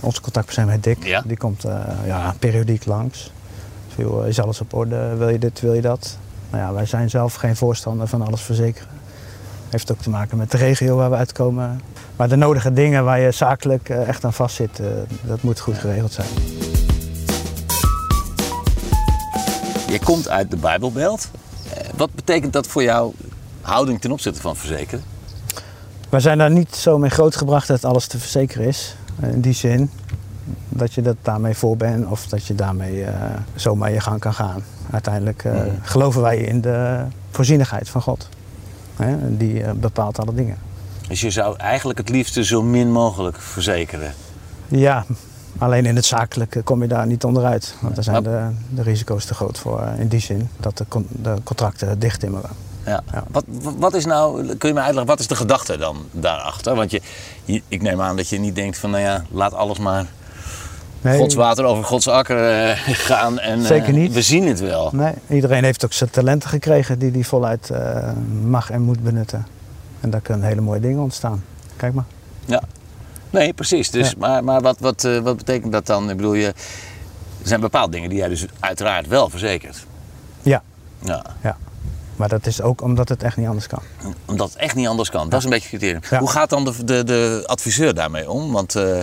onze 0.00 0.20
contactpersoon 0.20 0.68
heet 0.68 0.82
Dick, 0.84 1.04
Ja. 1.04 1.22
die 1.26 1.36
komt 1.36 1.64
eh, 1.64 1.76
ja, 2.06 2.34
periodiek 2.38 2.84
langs. 2.86 3.32
Dus, 3.86 4.04
joh, 4.06 4.26
is 4.26 4.40
alles 4.40 4.60
op 4.60 4.74
orde? 4.74 5.14
Wil 5.16 5.28
je 5.28 5.38
dit, 5.38 5.60
wil 5.60 5.72
je 5.74 5.80
dat? 5.80 6.18
Nou 6.50 6.62
ja, 6.64 6.72
wij 6.72 6.86
zijn 6.86 7.10
zelf 7.10 7.34
geen 7.34 7.56
voorstander 7.56 8.06
van 8.06 8.22
alles 8.26 8.40
verzekeren. 8.40 8.88
Heeft 9.68 9.92
ook 9.92 9.98
te 10.00 10.10
maken 10.10 10.38
met 10.38 10.50
de 10.50 10.56
regio 10.56 10.96
waar 10.96 11.10
we 11.10 11.16
uitkomen. 11.16 11.80
Maar 12.16 12.28
de 12.28 12.36
nodige 12.36 12.72
dingen 12.72 13.04
waar 13.04 13.20
je 13.20 13.30
zakelijk 13.30 13.88
eh, 13.88 14.08
echt 14.08 14.24
aan 14.24 14.32
vastzit, 14.32 14.80
eh, 14.80 14.86
dat 15.22 15.42
moet 15.42 15.60
goed 15.60 15.78
geregeld 15.78 16.12
zijn. 16.12 16.28
Je 19.90 19.98
komt 20.04 20.28
uit 20.28 20.50
de 20.50 20.56
Bijbelbelt. 20.56 21.28
Eh, 21.74 21.84
Wat 21.96 22.14
betekent 22.14 22.52
dat 22.52 22.66
voor 22.66 22.82
jouw 22.82 23.12
houding 23.60 24.00
ten 24.00 24.10
opzichte 24.12 24.40
van 24.40 24.56
verzekeren? 24.56 25.04
Wij 26.08 26.20
zijn 26.20 26.38
daar 26.38 26.50
niet 26.50 26.74
zo 26.76 26.98
mee 26.98 27.10
grootgebracht 27.10 27.66
dat 27.68 27.84
alles 27.84 28.06
te 28.06 28.18
verzekeren 28.18 28.66
is. 28.66 28.94
Eh, 29.20 29.32
In 29.32 29.40
die 29.40 29.52
zin 29.52 29.90
dat 30.68 30.92
je 30.94 31.02
dat 31.02 31.16
daarmee 31.22 31.54
voor 31.54 31.76
bent 31.76 32.06
of 32.06 32.26
dat 32.26 32.46
je 32.46 32.54
daarmee 32.54 33.04
eh, 33.04 33.12
zomaar 33.54 33.92
je 33.92 34.00
gang 34.00 34.20
kan 34.20 34.34
gaan. 34.34 34.62
Uiteindelijk 34.90 35.44
eh, 35.44 35.52
Mhm. 35.52 35.68
geloven 35.82 36.22
wij 36.22 36.36
in 36.38 36.60
de 36.60 37.04
voorzienigheid 37.30 37.88
van 37.88 38.02
God. 38.02 38.28
Hè, 38.96 39.36
die 39.36 39.72
bepaalt 39.74 40.18
alle 40.18 40.34
dingen. 40.34 40.56
Dus 41.08 41.20
je 41.20 41.30
zou 41.30 41.56
eigenlijk 41.56 41.98
het 41.98 42.08
liefste 42.08 42.44
zo 42.44 42.62
min 42.62 42.92
mogelijk 42.92 43.40
verzekeren. 43.40 44.12
Ja, 44.68 45.04
alleen 45.58 45.86
in 45.86 45.96
het 45.96 46.04
zakelijke 46.04 46.62
kom 46.62 46.82
je 46.82 46.88
daar 46.88 47.06
niet 47.06 47.24
onderuit. 47.24 47.74
Want 47.80 47.94
daar 47.94 48.04
zijn 48.04 48.22
de, 48.22 48.48
de 48.70 48.82
risico's 48.82 49.24
te 49.24 49.34
groot 49.34 49.58
voor. 49.58 49.82
In 49.98 50.08
die 50.08 50.20
zin 50.20 50.48
dat 50.60 50.78
de, 50.78 50.84
con- 50.88 51.06
de 51.22 51.34
contracten 51.44 51.98
dicht 51.98 52.20
timmeren. 52.20 52.50
Ja. 52.88 53.02
Ja. 53.12 53.24
Wat, 53.30 53.44
wat 53.78 53.94
is 53.94 54.04
nou, 54.04 54.54
kun 54.56 54.68
je 54.68 54.74
me 54.74 54.80
uitleggen, 54.80 55.06
wat 55.06 55.20
is 55.20 55.26
de 55.26 55.36
gedachte 55.36 55.76
dan 55.78 55.96
daarachter? 56.10 56.74
Want 56.74 56.90
je, 56.90 57.00
je- 57.44 57.62
ik 57.68 57.82
neem 57.82 58.00
aan 58.00 58.16
dat 58.16 58.28
je 58.28 58.38
niet 58.38 58.54
denkt 58.54 58.78
van, 58.78 58.90
nou 58.90 59.02
ja, 59.02 59.24
laat 59.30 59.54
alles 59.54 59.78
maar 59.78 60.06
Nee, 61.00 61.18
Gods 61.18 61.34
water 61.34 61.64
over 61.64 61.84
Gods 61.84 62.08
akker 62.08 62.68
eh, 62.68 62.78
gaan. 63.08 63.38
En, 63.38 63.58
eh, 63.60 63.66
Zeker 63.66 63.92
niet. 63.92 64.12
We 64.12 64.22
zien 64.22 64.46
het 64.46 64.60
wel. 64.60 64.90
nee, 64.92 65.12
iedereen 65.28 65.64
heeft 65.64 65.84
ook 65.84 65.92
zijn 65.92 66.10
talenten 66.10 66.48
gekregen 66.48 66.98
die 66.98 67.10
hij 67.10 67.24
voluit 67.24 67.70
eh, 67.70 68.10
mag 68.44 68.70
en 68.70 68.82
moet 68.82 69.02
benutten. 69.02 69.46
En 70.00 70.10
daar 70.10 70.20
kunnen 70.20 70.46
hele 70.48 70.60
mooie 70.60 70.80
dingen 70.80 71.02
ontstaan. 71.02 71.44
Kijk 71.76 71.94
maar. 71.94 72.04
Ja. 72.44 72.62
Nee, 73.30 73.52
precies. 73.52 73.90
Dus, 73.90 74.08
Ja. 74.10 74.14
Maar, 74.18 74.44
maar 74.44 74.60
wat, 74.60 74.76
wat, 74.80 75.04
eh, 75.04 75.18
wat 75.18 75.36
betekent 75.36 75.72
dat 75.72 75.86
dan? 75.86 76.10
Ik 76.10 76.16
bedoel, 76.16 76.34
je, 76.34 76.46
er 76.46 76.54
zijn 77.42 77.60
bepaalde 77.60 77.92
dingen 77.92 78.08
die 78.08 78.18
jij 78.18 78.28
dus 78.28 78.46
uiteraard 78.60 79.06
wel 79.06 79.28
verzekert. 79.28 79.86
Ja, 80.42 80.62
Ja. 81.02 81.24
ja. 81.42 81.56
Maar 82.18 82.28
dat 82.28 82.46
is 82.46 82.62
ook 82.62 82.82
omdat 82.82 83.08
het 83.08 83.22
echt 83.22 83.36
niet 83.36 83.46
anders 83.46 83.66
kan. 83.66 83.82
Omdat 84.24 84.48
het 84.48 84.58
echt 84.58 84.74
niet 84.74 84.86
anders 84.86 85.10
kan. 85.10 85.28
Dat 85.28 85.38
is 85.38 85.44
een 85.44 85.50
beetje 85.50 85.68
criterium. 85.68 86.00
Ja. 86.10 86.18
Hoe 86.18 86.30
gaat 86.30 86.50
dan 86.50 86.64
de, 86.64 86.84
de, 86.84 87.04
de 87.04 87.42
adviseur 87.46 87.94
daarmee 87.94 88.30
om? 88.30 88.52
Want 88.52 88.74
eh, 88.74 89.00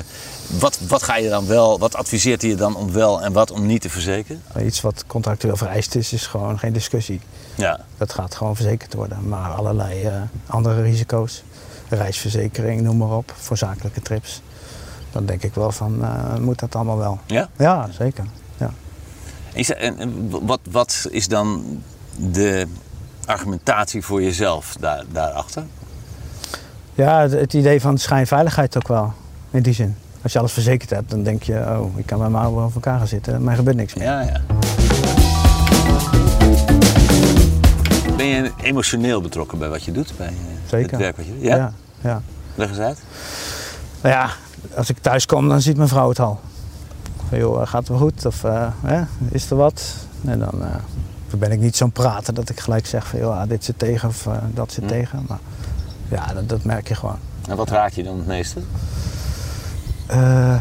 wat, 0.60 0.80
wat 0.88 1.04
ga 1.04 1.16
je 1.18 1.30
dan 1.30 1.48
wel, 1.48 1.80
wat 1.80 1.96
adviseert 1.96 2.42
hij 2.42 2.52
je 2.52 2.58
dan 2.58 2.76
om 2.76 2.92
wel 2.92 3.22
en 3.22 3.34
wat 3.34 3.52
om 3.52 3.66
niet 3.66 3.82
te 3.82 3.90
verzekeren? 3.90 4.42
Iets 4.62 4.82
wat 4.82 5.04
contractueel 5.08 5.56
vereist 5.56 5.96
is, 5.96 6.14
is 6.14 6.28
gewoon 6.28 6.60
geen 6.60 6.74
discussie. 6.74 7.22
Ja. 7.56 7.80
Dat 7.98 8.14
gaat 8.14 8.36
gewoon 8.36 8.56
verzekerd 8.56 8.94
worden. 8.94 9.28
Maar 9.28 9.52
allerlei 9.52 10.04
eh, 10.04 10.14
andere 10.46 10.82
risico's, 10.82 11.44
reisverzekering, 11.90 12.82
noem 12.82 12.98
maar 12.98 13.18
op, 13.18 13.34
voor 13.38 13.58
zakelijke 13.58 14.02
trips. 14.02 14.42
Dan 15.12 15.26
denk 15.26 15.44
ik 15.44 15.54
wel 15.54 15.72
van, 15.72 16.04
eh, 16.04 16.36
moet 16.40 16.60
dat 16.60 16.76
allemaal 16.76 16.98
wel? 16.98 17.20
ja? 17.26 17.50
Ja, 17.58 17.90
zeker. 17.98 18.26
Ja. 18.58 18.74
Is 19.54 19.74
en 19.74 20.30
wat, 20.30 20.60
wat 20.72 21.08
is 21.10 21.28
dan 21.28 21.64
de 22.18 22.68
argumentatie 23.26 24.02
voor 24.02 24.22
jezelf 24.22 24.76
daar, 24.80 25.04
daarachter? 25.12 25.64
Ja, 26.94 27.22
het, 27.22 27.32
het 27.32 27.54
idee 27.54 27.82
van 27.82 27.98
schijnveiligheid 27.98 28.78
ook 28.78 28.88
wel, 28.88 29.14
in 29.52 29.62
die 29.62 29.74
zin. 29.74 29.96
Als 30.22 30.34
je 30.34 30.40
alles 30.40 30.52
verzekerd 30.52 30.90
hebt, 30.90 31.10
dan 31.10 31.24
denk 31.24 31.44
je, 31.44 31.54
oh, 31.54 31.98
ik 31.98 32.06
kan 32.06 32.20
met 32.20 32.30
mijn 32.30 32.44
oude 32.44 32.62
over 32.62 32.76
elkaar 32.76 32.98
gaan 32.98 33.08
zitten, 33.08 33.42
maar 33.42 33.52
er 33.52 33.58
gebeurt 33.58 33.78
niks 33.78 33.94
meer. 33.94 34.08
Ja, 34.08 34.22
ja. 34.22 34.42
Ben 38.18 38.26
je 38.26 38.52
emotioneel 38.62 39.22
betrokken 39.22 39.58
bij 39.58 39.70
wat 39.70 39.84
je 39.84 39.92
doet? 39.92 40.14
Bij 40.18 40.28
eh, 40.28 40.34
Zeker. 40.66 40.90
het 40.92 41.00
werk 41.00 41.18
wat 41.18 41.26
je 41.26 41.32
doet? 41.32 41.42
Ja? 41.42 41.56
ja. 41.56 41.74
ja. 42.02 42.22
Leg 42.56 42.70
eens 42.70 42.80
uit. 42.80 43.00
Nou 44.02 44.16
ja, 44.16 44.30
als 44.76 44.90
ik 44.90 44.98
thuis 44.98 45.26
kom, 45.26 45.50
dan 45.50 45.62
ziet 45.62 45.78
mijn 45.78 45.90
vrouw 45.90 46.10
het 46.10 46.20
al. 46.20 46.40
Van, 47.30 47.38
joh, 47.38 47.62
eh, 47.62 47.68
gaat 47.68 47.80
het 47.80 47.90
wel 47.90 47.98
goed? 47.98 48.26
Of 48.26 48.44
eh, 48.44 48.68
hè, 48.82 49.02
is 49.30 49.50
er 49.50 49.58
wat? 49.58 49.96
En 50.26 50.40
dan, 50.40 50.64
dan 51.30 51.40
ben 51.40 51.52
ik 51.52 51.60
niet 51.60 51.76
zo'n 51.76 51.92
prater 51.92 52.34
dat 52.34 52.50
ik 52.50 52.60
gelijk 52.60 52.86
zeg 52.86 53.08
van, 53.08 53.20
joh, 53.20 53.40
ah, 53.40 53.50
dit 53.50 53.64
zit 53.64 53.80
tegen 53.80 54.10
of 54.10 54.26
eh, 54.28 54.34
dat 54.54 54.72
zit 54.72 54.84
Hm. 54.84 54.90
tegen. 54.90 55.26
Maar 55.28 55.40
ja, 56.10 56.34
dat, 56.34 56.50
dat 56.50 56.64
merk 56.64 56.88
je 56.88 56.96
gewoon. 56.96 57.18
En 57.50 57.56
wat 57.58 57.70
raakt 57.70 57.96
je 57.96 58.04
dan 58.04 58.18
het 58.18 58.28
meeste? 58.28 58.60
Eh, 60.08 60.60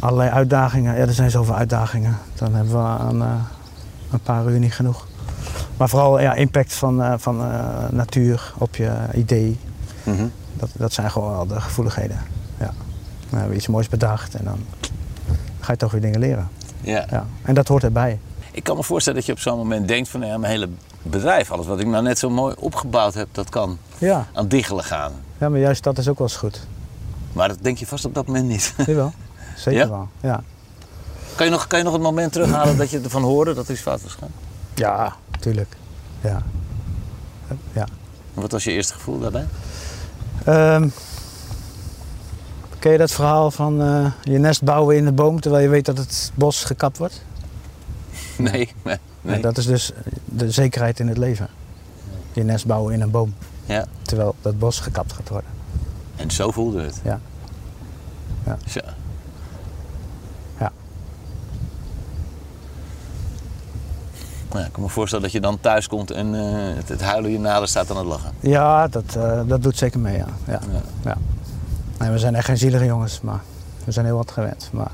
allerlei 0.00 0.30
uitdagingen. 0.30 0.94
Ja, 0.96 1.00
er 1.06 1.12
zijn 1.14 1.30
zoveel 1.30 1.54
uitdagingen. 1.54 2.16
Dan 2.34 2.54
hebben 2.54 2.72
we 2.72 2.78
aan 2.88 3.22
eh, 3.22 3.28
een 4.10 4.20
paar 4.20 4.46
uur 4.46 4.58
niet 4.58 4.74
genoeg. 4.74 5.06
Maar 5.76 5.88
vooral 5.88 6.20
ja, 6.20 6.34
impact 6.34 6.74
van, 6.74 7.20
van 7.20 7.36
natuur 7.90 8.52
op 8.58 8.76
je 8.76 8.92
idee. 9.14 9.58
Mhm. 10.02 10.26
Dat, 10.54 10.68
dat 10.72 10.92
zijn 10.92 11.10
gewoon 11.10 11.30
wel 11.30 11.46
de 11.46 11.60
gevoeligheden. 11.60 12.18
Ja. 12.58 12.66
Dan 12.66 13.38
hebben 13.38 13.48
we 13.50 13.54
iets 13.56 13.66
moois 13.66 13.88
bedacht 13.88 14.34
en 14.34 14.44
dan 14.44 14.58
ga 15.60 15.72
je 15.72 15.78
toch 15.78 15.92
weer 15.92 16.00
dingen 16.00 16.20
leren. 16.20 16.48
Ja. 16.80 17.06
Ja. 17.10 17.24
En 17.42 17.54
dat 17.54 17.68
hoort 17.68 17.82
erbij. 17.84 18.18
Ik 18.60 18.66
kan 18.66 18.76
me 18.76 18.82
voorstellen 18.82 19.18
dat 19.18 19.26
je 19.28 19.32
op 19.32 19.38
zo'n 19.38 19.56
moment 19.58 19.88
denkt 19.88 20.08
van 20.08 20.20
ja, 20.26 20.38
mijn 20.38 20.52
hele 20.52 20.68
bedrijf, 21.02 21.50
alles 21.50 21.66
wat 21.66 21.80
ik 21.80 21.86
nou 21.86 22.02
net 22.02 22.18
zo 22.18 22.30
mooi 22.30 22.54
opgebouwd 22.58 23.14
heb, 23.14 23.28
dat 23.32 23.48
kan 23.48 23.78
Ja. 23.98 24.26
aan 24.32 24.48
diggelen 24.48 24.84
gaan. 24.84 25.12
ja, 25.38 25.48
maar 25.48 25.58
juist 25.60 25.82
dat 25.82 25.98
is 25.98 26.08
ook 26.08 26.18
wel 26.18 26.26
eens 26.26 26.36
goed. 26.36 26.66
Maar 27.32 27.48
dat 27.48 27.58
denk 27.60 27.78
je 27.78 27.86
vast 27.86 28.04
op 28.04 28.14
dat 28.14 28.26
moment 28.26 28.46
niet. 28.46 28.74
Jawel, 28.86 29.12
zeker 29.56 29.80
Ja? 29.80 29.88
wel. 29.88 30.08
Ja. 30.20 30.42
Kan 31.34 31.46
je, 31.46 31.52
nog, 31.52 31.66
kan 31.66 31.78
je 31.78 31.84
nog 31.84 31.92
het 31.94 32.02
moment 32.02 32.32
terughalen 32.32 32.76
dat 32.76 32.90
je 32.90 33.00
ervan 33.00 33.22
hoorde 33.22 33.54
dat 33.54 33.66
er 33.66 33.72
iets 33.72 33.80
fout 33.82 34.02
was 34.02 34.12
gegaan? 34.12 34.32
ja, 34.74 35.16
tuurlijk. 35.40 35.76
Ja. 36.20 36.42
ja. 37.72 37.86
En 38.34 38.40
Wat 38.42 38.52
was 38.52 38.64
je 38.64 38.70
eerste 38.70 38.92
gevoel 38.92 39.18
daarbij? 39.18 39.46
Ehm, 40.44 40.88
ken 42.78 42.92
je 42.92 42.98
dat 42.98 43.10
verhaal 43.10 43.50
van 43.50 43.82
eh, 43.82 44.06
je 44.22 44.38
nest 44.38 44.62
bouwen 44.62 44.96
in 44.96 45.04
de 45.04 45.12
boom 45.12 45.40
terwijl 45.40 45.62
je 45.62 45.68
weet 45.68 45.84
dat 45.84 45.98
het 45.98 46.32
bos 46.34 46.64
gekapt 46.64 46.98
wordt? 46.98 47.22
Nee, 48.50 48.72
nee. 49.22 49.40
dat 49.40 49.58
is 49.58 49.66
dus 49.66 49.92
de 50.24 50.50
zekerheid 50.50 51.00
in 51.00 51.08
het 51.08 51.18
leven. 51.18 51.48
Je 52.32 52.42
nest 52.42 52.66
bouwen 52.66 52.94
in 52.94 53.00
een 53.00 53.10
boom 53.10 53.34
Ja. 53.66 53.84
terwijl 54.02 54.34
dat 54.40 54.58
bos 54.58 54.80
gekapt 54.80 55.12
gaat 55.12 55.28
worden. 55.28 55.50
En 56.16 56.30
zo 56.30 56.50
voelde 56.50 56.82
het. 56.82 57.00
Ja. 57.04 57.20
Ja. 58.46 58.56
Tja. 58.66 58.82
Ja. 60.58 60.72
Nou, 64.52 64.64
ik 64.64 64.72
kan 64.72 64.82
me 64.82 64.88
voorstellen 64.88 65.24
dat 65.24 65.32
je 65.32 65.40
dan 65.40 65.60
thuis 65.60 65.86
komt 65.88 66.10
en 66.10 66.34
eh, 66.34 66.76
het, 66.76 66.88
het 66.88 67.02
huilen 67.02 67.30
je 67.30 67.38
nader 67.38 67.68
staat 67.68 67.90
aan 67.90 67.96
het 67.96 68.06
lachen. 68.06 68.32
Ja, 68.40 68.88
dat, 68.88 69.14
eh, 69.16 69.40
dat 69.46 69.62
doet 69.62 69.76
zeker 69.76 70.00
mee, 70.00 70.16
ja. 70.16 70.26
ja. 70.46 70.60
Ja. 70.72 70.80
ja. 71.04 71.16
Nee, 71.98 72.10
we 72.10 72.18
zijn 72.18 72.34
echt 72.34 72.44
geen 72.44 72.58
zielige 72.58 72.84
jongens, 72.84 73.20
maar 73.20 73.40
we 73.84 73.92
zijn 73.92 74.06
heel 74.06 74.16
wat 74.16 74.30
gewend. 74.30 74.68
Maar 74.72 74.90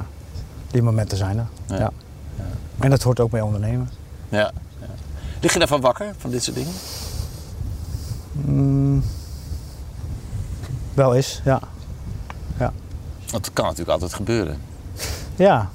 die 0.70 0.82
momenten 0.82 1.16
zijn 1.16 1.38
er. 1.38 1.46
Ja. 1.66 1.76
Ja. 1.78 1.90
En 2.78 2.90
dat 2.90 3.02
hoort 3.02 3.20
ook 3.20 3.30
bij 3.30 3.40
ondernemen. 3.40 3.90
Ja. 4.28 4.38
ja. 4.80 4.86
Lig 5.40 5.52
je 5.52 5.58
daarvan 5.58 5.80
wakker, 5.80 6.14
van 6.18 6.30
dit 6.30 6.42
soort 6.44 6.56
dingen? 6.56 6.72
Mm, 8.32 9.02
wel 10.94 11.14
eens, 11.14 11.40
ja. 11.44 11.60
Want 13.30 13.44
het 13.44 13.54
kan 13.54 13.64
natuurlijk 13.64 13.90
altijd 13.90 14.14
gebeuren. 14.14 14.58
Ja, 15.36 15.70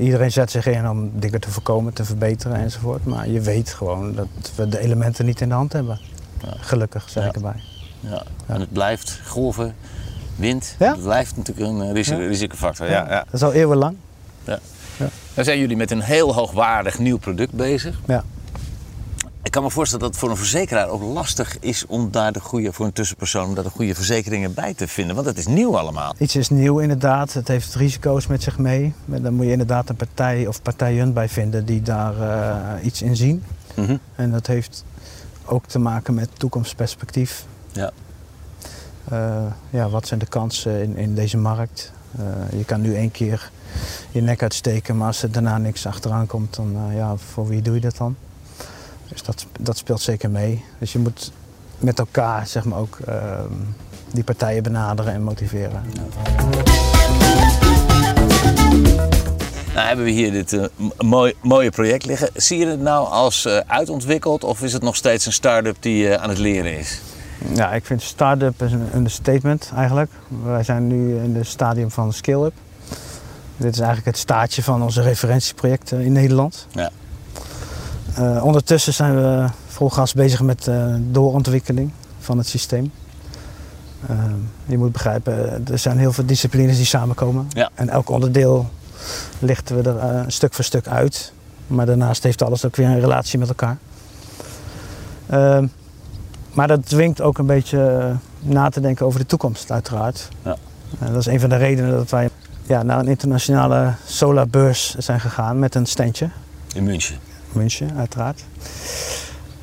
iedereen 0.00 0.32
zet 0.32 0.50
zich 0.50 0.66
in 0.66 0.88
om 0.88 1.10
dingen 1.20 1.40
te 1.40 1.50
voorkomen, 1.50 1.92
te 1.92 2.04
verbeteren 2.04 2.56
enzovoort. 2.56 3.04
Maar 3.04 3.28
je 3.28 3.40
weet 3.40 3.68
gewoon 3.70 4.14
dat 4.14 4.26
we 4.56 4.68
de 4.68 4.78
elementen 4.78 5.24
niet 5.24 5.40
in 5.40 5.48
de 5.48 5.54
hand 5.54 5.72
hebben. 5.72 6.00
Ja. 6.42 6.54
Gelukkig, 6.60 7.08
zeg 7.10 7.22
Ja. 7.22 7.28
ik 7.28 7.34
erbij. 7.34 7.62
Ja. 8.00 8.22
En 8.46 8.60
het 8.60 8.72
blijft 8.72 9.20
golven, 9.26 9.74
wind. 10.36 10.74
Ja. 10.78 10.92
Het 10.92 11.02
blijft 11.02 11.36
natuurlijk 11.36 11.68
een 11.68 11.92
risico, 11.92 12.20
Ja. 12.20 12.26
risicofactor. 12.26 12.86
Ja. 12.90 13.08
Ja. 13.08 13.18
Dat 13.24 13.34
is 13.34 13.42
al 13.42 13.52
eeuwenlang. 13.52 13.96
Dan 15.34 15.44
zijn 15.44 15.58
jullie 15.58 15.76
met 15.76 15.90
een 15.90 16.00
heel 16.00 16.34
hoogwaardig 16.34 16.98
nieuw 16.98 17.18
product 17.18 17.52
bezig. 17.52 18.00
Ja. 18.06 18.24
Ik 19.42 19.50
kan 19.50 19.62
me 19.62 19.70
voorstellen 19.70 20.04
dat 20.04 20.14
het 20.14 20.20
voor 20.20 20.30
een 20.30 20.36
verzekeraar 20.36 20.88
ook 20.88 21.02
lastig 21.02 21.58
is 21.60 21.86
om 21.86 22.10
daar 22.10 22.32
de 22.32 22.40
goede, 22.40 22.72
voor 22.72 22.86
een 22.86 22.92
tussenpersoon, 22.92 23.48
om 23.48 23.54
daar 23.54 23.64
de 23.64 23.70
goede 23.70 23.94
verzekeringen 23.94 24.54
bij 24.54 24.74
te 24.74 24.88
vinden. 24.88 25.14
Want 25.14 25.26
het 25.26 25.38
is 25.38 25.46
nieuw 25.46 25.78
allemaal. 25.78 26.14
Iets 26.18 26.36
is 26.36 26.48
nieuw 26.48 26.78
inderdaad. 26.78 27.32
Het 27.32 27.48
heeft 27.48 27.74
risico's 27.74 28.26
met 28.26 28.42
zich 28.42 28.58
mee. 28.58 28.94
Maar 29.04 29.22
dan 29.22 29.34
moet 29.34 29.44
je 29.44 29.50
inderdaad 29.50 29.88
een 29.88 29.96
partij 29.96 30.46
of 30.46 30.62
partijen 30.62 31.12
bij 31.12 31.28
vinden 31.28 31.64
die 31.64 31.82
daar 31.82 32.20
eh, 32.20 32.84
iets 32.84 33.02
in 33.02 33.16
zien. 33.16 33.44
Mhm. 33.74 33.96
En 34.14 34.30
dat 34.30 34.46
heeft 34.46 34.84
ook 35.44 35.66
te 35.66 35.78
maken 35.78 36.14
met 36.14 36.28
toekomstperspectief. 36.38 37.44
Ja. 37.72 37.90
Eh, 39.08 39.44
ja, 39.70 39.88
wat 39.88 40.06
zijn 40.06 40.20
de 40.20 40.26
kansen 40.26 40.82
in, 40.82 40.96
in 40.96 41.14
deze 41.14 41.36
markt? 41.36 41.92
Eh, 42.18 42.58
je 42.58 42.64
kan 42.64 42.80
nu 42.80 42.96
één 42.96 43.10
keer 43.10 43.50
je 44.10 44.20
nek 44.20 44.42
uitsteken, 44.42 44.96
maar 44.96 45.06
als 45.06 45.22
er 45.22 45.32
daarna 45.32 45.58
niks 45.58 45.86
achteraan 45.86 46.26
komt, 46.26 46.56
dan 46.56 46.76
eh, 46.90 46.96
ja, 46.96 47.16
voor 47.16 47.48
wie 47.48 47.62
doe 47.62 47.74
je 47.74 47.80
dat 47.80 47.96
dan? 47.96 48.16
Dus 49.08 49.22
dat, 49.22 49.46
dat 49.60 49.76
speelt 49.76 50.00
zeker 50.00 50.30
mee. 50.30 50.64
Dus 50.78 50.92
je 50.92 50.98
moet 50.98 51.32
met 51.78 51.98
elkaar 51.98 52.46
zeg 52.46 52.64
maar, 52.64 52.78
ook 52.78 52.98
ehm, 53.06 53.48
die 54.12 54.24
partijen 54.24 54.62
benaderen 54.62 55.12
en 55.12 55.22
motiveren. 55.22 55.82
Nou 59.74 59.86
hebben 59.86 60.04
we 60.04 60.10
hier 60.10 60.30
dit 60.32 60.52
m- 60.76 61.06
mooi, 61.06 61.34
mooie 61.42 61.70
project 61.70 62.04
liggen. 62.04 62.28
Zie 62.34 62.58
je 62.58 62.66
het 62.66 62.80
nou 62.80 63.08
als 63.08 63.44
eh, 63.44 63.56
uitontwikkeld 63.66 64.44
of 64.44 64.62
is 64.62 64.72
het 64.72 64.82
nog 64.82 64.96
steeds 64.96 65.26
een 65.26 65.32
start-up 65.32 65.76
die 65.80 66.18
aan 66.18 66.28
het 66.28 66.38
leren 66.38 66.78
is? 66.78 67.00
Ja, 67.54 67.72
ik 67.72 67.84
vind 67.86 68.02
start-up 68.02 68.60
een 68.60 68.88
understatement 68.94 69.70
eigenlijk. 69.76 70.10
Wij 70.44 70.62
zijn 70.62 70.86
nu 70.86 71.16
in 71.22 71.36
het 71.36 71.46
stadium 71.46 71.90
van 71.90 72.12
scale-up. 72.12 72.52
Dit 73.62 73.72
is 73.72 73.78
eigenlijk 73.78 74.06
het 74.06 74.18
staartje 74.18 74.62
van 74.62 74.82
onze 74.82 75.02
referentieprojecten 75.02 76.00
in 76.00 76.12
Nederland. 76.12 76.66
Ja. 76.70 76.90
Eh, 78.14 78.44
ondertussen 78.44 78.92
zijn 78.92 79.14
we 79.14 79.46
vol 79.66 79.90
gas 79.90 80.12
bezig 80.12 80.40
met 80.40 80.64
de 80.64 80.98
doorontwikkeling 81.10 81.90
van 82.18 82.38
het 82.38 82.46
systeem. 82.46 82.92
Eh, 84.06 84.16
je 84.66 84.78
moet 84.78 84.92
begrijpen, 84.92 85.64
er 85.70 85.78
zijn 85.78 85.98
heel 85.98 86.12
veel 86.12 86.26
disciplines 86.26 86.76
die 86.76 86.86
samenkomen. 86.86 87.48
Ja. 87.48 87.70
En 87.74 87.88
elk 87.88 88.08
onderdeel 88.08 88.70
lichten 89.38 89.82
we 89.82 89.90
er 89.90 89.98
eh, 89.98 90.24
stuk 90.26 90.54
voor 90.54 90.64
stuk 90.64 90.86
uit. 90.86 91.32
Maar 91.66 91.86
daarnaast 91.86 92.22
heeft 92.22 92.42
alles 92.42 92.64
ook 92.64 92.76
weer 92.76 92.86
een 92.86 93.00
relatie 93.00 93.38
met 93.38 93.48
elkaar. 93.48 93.78
Ehm, 95.26 95.66
maar 96.52 96.68
dat 96.68 96.86
dwingt 96.86 97.20
ook 97.20 97.38
een 97.38 97.46
beetje 97.46 97.86
eh, 97.86 98.14
na 98.50 98.68
te 98.68 98.80
denken 98.80 99.06
over 99.06 99.20
de 99.20 99.26
toekomst, 99.26 99.70
uiteraard. 99.70 100.28
Ja. 100.42 100.56
Eh, 100.98 101.08
dat 101.08 101.16
is 101.16 101.26
een 101.26 101.40
van 101.40 101.48
de 101.48 101.56
redenen 101.56 101.90
dat 101.90 102.10
wij 102.10 102.30
ja, 102.62 102.82
naar 102.82 102.98
een 102.98 103.08
internationale 103.08 103.92
solarbeurs 104.06 104.94
zijn 104.94 105.20
gegaan 105.20 105.58
met 105.58 105.74
een 105.74 105.86
standje. 105.86 106.28
In 106.74 106.84
München. 106.84 107.18
München, 107.52 107.96
uiteraard. 107.96 108.44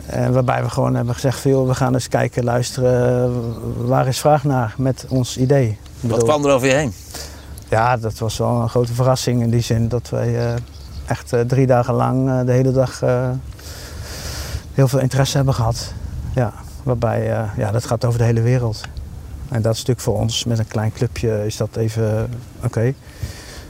En 0.06 0.34
waarbij 0.34 0.64
we 0.64 0.70
gewoon 0.70 0.96
hebben 0.96 1.14
gezegd, 1.14 1.40
veel, 1.40 1.68
we 1.68 1.76
gaan 1.76 1.94
eens 1.94 2.08
kijken, 2.08 2.44
luisteren, 2.44 3.88
waar 3.88 4.08
is 4.08 4.20
vraag 4.20 4.44
naar 4.44 4.74
met 4.78 5.06
ons 5.10 5.38
idee. 5.38 5.78
Wat 6.00 6.12
bedoel, 6.12 6.28
kwam 6.28 6.46
er 6.46 6.52
over 6.52 6.68
je 6.68 6.74
heen? 6.74 6.94
Ja, 7.70 7.98
dat 7.98 8.18
was 8.18 8.38
wel 8.38 8.62
een 8.62 8.70
grote 8.70 8.94
verrassing 8.94 9.42
in 9.42 9.50
die 9.50 9.62
zin 9.62 9.88
dat 9.88 10.10
wij 10.10 10.48
eh, 10.48 10.54
echt 11.06 11.34
eh, 11.34 11.42
drie 11.42 11.68
dagen 11.68 11.94
lang 11.94 12.30
eh, 12.30 12.46
de 12.46 12.52
hele 12.52 12.72
dag 12.72 13.02
eh, 13.02 13.30
heel 14.74 14.88
veel 14.88 15.00
interesse 15.00 15.36
hebben 15.36 15.54
gehad. 15.54 15.94
Ja, 16.36 16.54
waarbij, 16.84 17.32
eh, 17.32 17.44
ja, 17.58 17.72
dat 17.72 17.86
gaat 17.86 18.06
over 18.06 18.20
de 18.20 18.26
hele 18.26 18.42
wereld. 18.42 18.82
En 19.50 19.62
dat 19.62 19.74
is 19.74 19.78
natuurlijk 19.80 20.00
voor 20.00 20.18
ons 20.20 20.44
met 20.44 20.60
een 20.60 20.68
klein 20.68 20.92
clubje 20.94 21.46
is 21.46 21.58
dat 21.58 21.76
even 21.76 22.30
oké. 22.64 22.94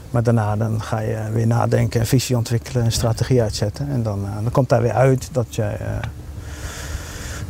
Maar 0.09 0.23
daarna 0.23 0.55
dan 0.55 0.81
ga 0.81 0.99
je 0.99 1.29
weer 1.33 1.47
nadenken, 1.47 1.99
en 1.99 2.05
visie 2.05 2.37
ontwikkelen 2.37 2.83
en 2.83 2.91
strategie 2.91 3.41
uitzetten. 3.41 3.89
En 3.89 4.03
dan, 4.03 4.25
eh, 4.25 4.31
dan 4.43 4.51
komt 4.51 4.69
daar 4.69 4.81
weer 4.81 4.93
uit 4.93 5.29
dat 5.31 5.55
je 5.55 5.63
eh, 5.63 5.87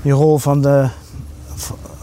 je 0.01 0.11
rol 0.11 0.37
van 0.37 0.61
de, 0.61 0.87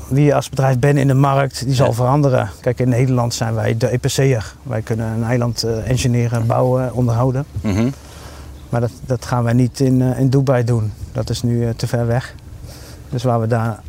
wie 0.09 0.25
je 0.25 0.35
als 0.35 0.49
bedrijf 0.49 0.79
bent 0.79 0.99
in 0.99 1.07
de 1.07 1.15
markt, 1.15 1.65
die 1.65 1.75
zal 1.75 1.87
Ja. 1.87 1.93
veranderen. 1.93 2.51
Kijk, 2.61 2.79
in 2.81 2.89
Nederland 2.89 3.35
zijn 3.35 3.55
wij 3.55 3.77
de 3.77 3.89
EPC'er. 3.89 4.55
Wij 4.63 4.83
kunnen 4.83 5.07
een 5.07 5.25
eiland 5.25 5.63
eh, 5.63 5.89
engineeren, 5.91 6.47
bouwen, 6.47 6.95
onderhouden. 6.95 7.45
Mhm. 7.61 7.89
Maar 8.69 8.81
dat, 8.81 8.91
dat 9.07 9.25
gaan 9.25 9.45
wij 9.45 9.53
niet 9.53 9.81
in, 9.81 10.01
in 10.03 10.29
Dubai 10.29 10.65
doen. 10.65 10.93
Dat 11.13 11.31
is 11.31 11.43
nu 11.43 11.75
te 11.75 11.87
ver 11.87 12.07
weg. 12.07 12.35
Dus 13.11 13.23
waar 13.23 13.41
we 13.41 13.47
daar, 13.47 13.81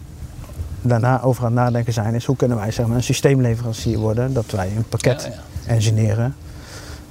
daarna 0.88 1.22
over 1.22 1.46
aan 1.46 1.52
het 1.52 1.60
nadenken 1.64 1.94
zijn, 1.94 2.16
is 2.16 2.26
hoe 2.26 2.36
kunnen 2.36 2.58
wij 2.58 2.72
zeg 2.72 2.86
maar, 2.88 2.96
een 2.96 3.04
systeemleverancier 3.04 3.98
worden. 3.98 4.34
Dat 4.34 4.52
wij 4.52 4.72
een 4.76 4.84
pakket 4.90 5.22
Ja, 5.24 5.30
ja. 5.30 5.74
engineeren. 5.74 6.36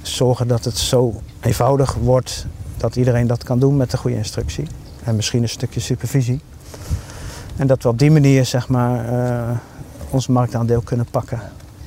Zorgen 0.02 0.48
dat 0.48 0.64
het 0.64 0.78
zo 0.78 1.20
eenvoudig 1.40 1.94
wordt 1.94 2.46
dat 2.76 2.96
iedereen 2.96 3.26
dat 3.26 3.44
kan 3.44 3.58
doen 3.58 3.76
met 3.76 3.90
de 3.90 3.96
goede 3.96 4.16
instructie. 4.16 4.66
En 5.04 5.16
misschien 5.16 5.42
een 5.42 5.48
stukje 5.48 5.80
supervisie. 5.80 6.40
En 7.56 7.66
dat 7.66 7.82
we 7.82 7.88
op 7.88 7.98
die 7.98 8.10
manier 8.10 8.44
zeg 8.44 8.68
maar, 8.68 9.08
eh, 9.08 9.56
ons 10.10 10.26
marktaandeel 10.26 10.80
kunnen 10.80 11.06
pakken. 11.10 11.40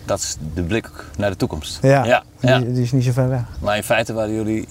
Dat 0.05 0.19
is 0.19 0.37
de 0.53 0.63
blik 0.63 0.89
naar 1.17 1.29
de 1.29 1.35
toekomst. 1.35 1.79
Ja, 1.81 2.03
ja, 2.05 2.23
ja. 2.39 2.57
Die, 2.59 2.73
die 2.73 2.83
is 2.83 2.91
niet 2.91 3.03
zo 3.03 3.11
ver 3.11 3.29
weg. 3.29 3.41
Maar 3.59 3.75
in 3.77 3.83
feite 3.83 4.13
waren 4.13 4.33
jullie 4.33 4.67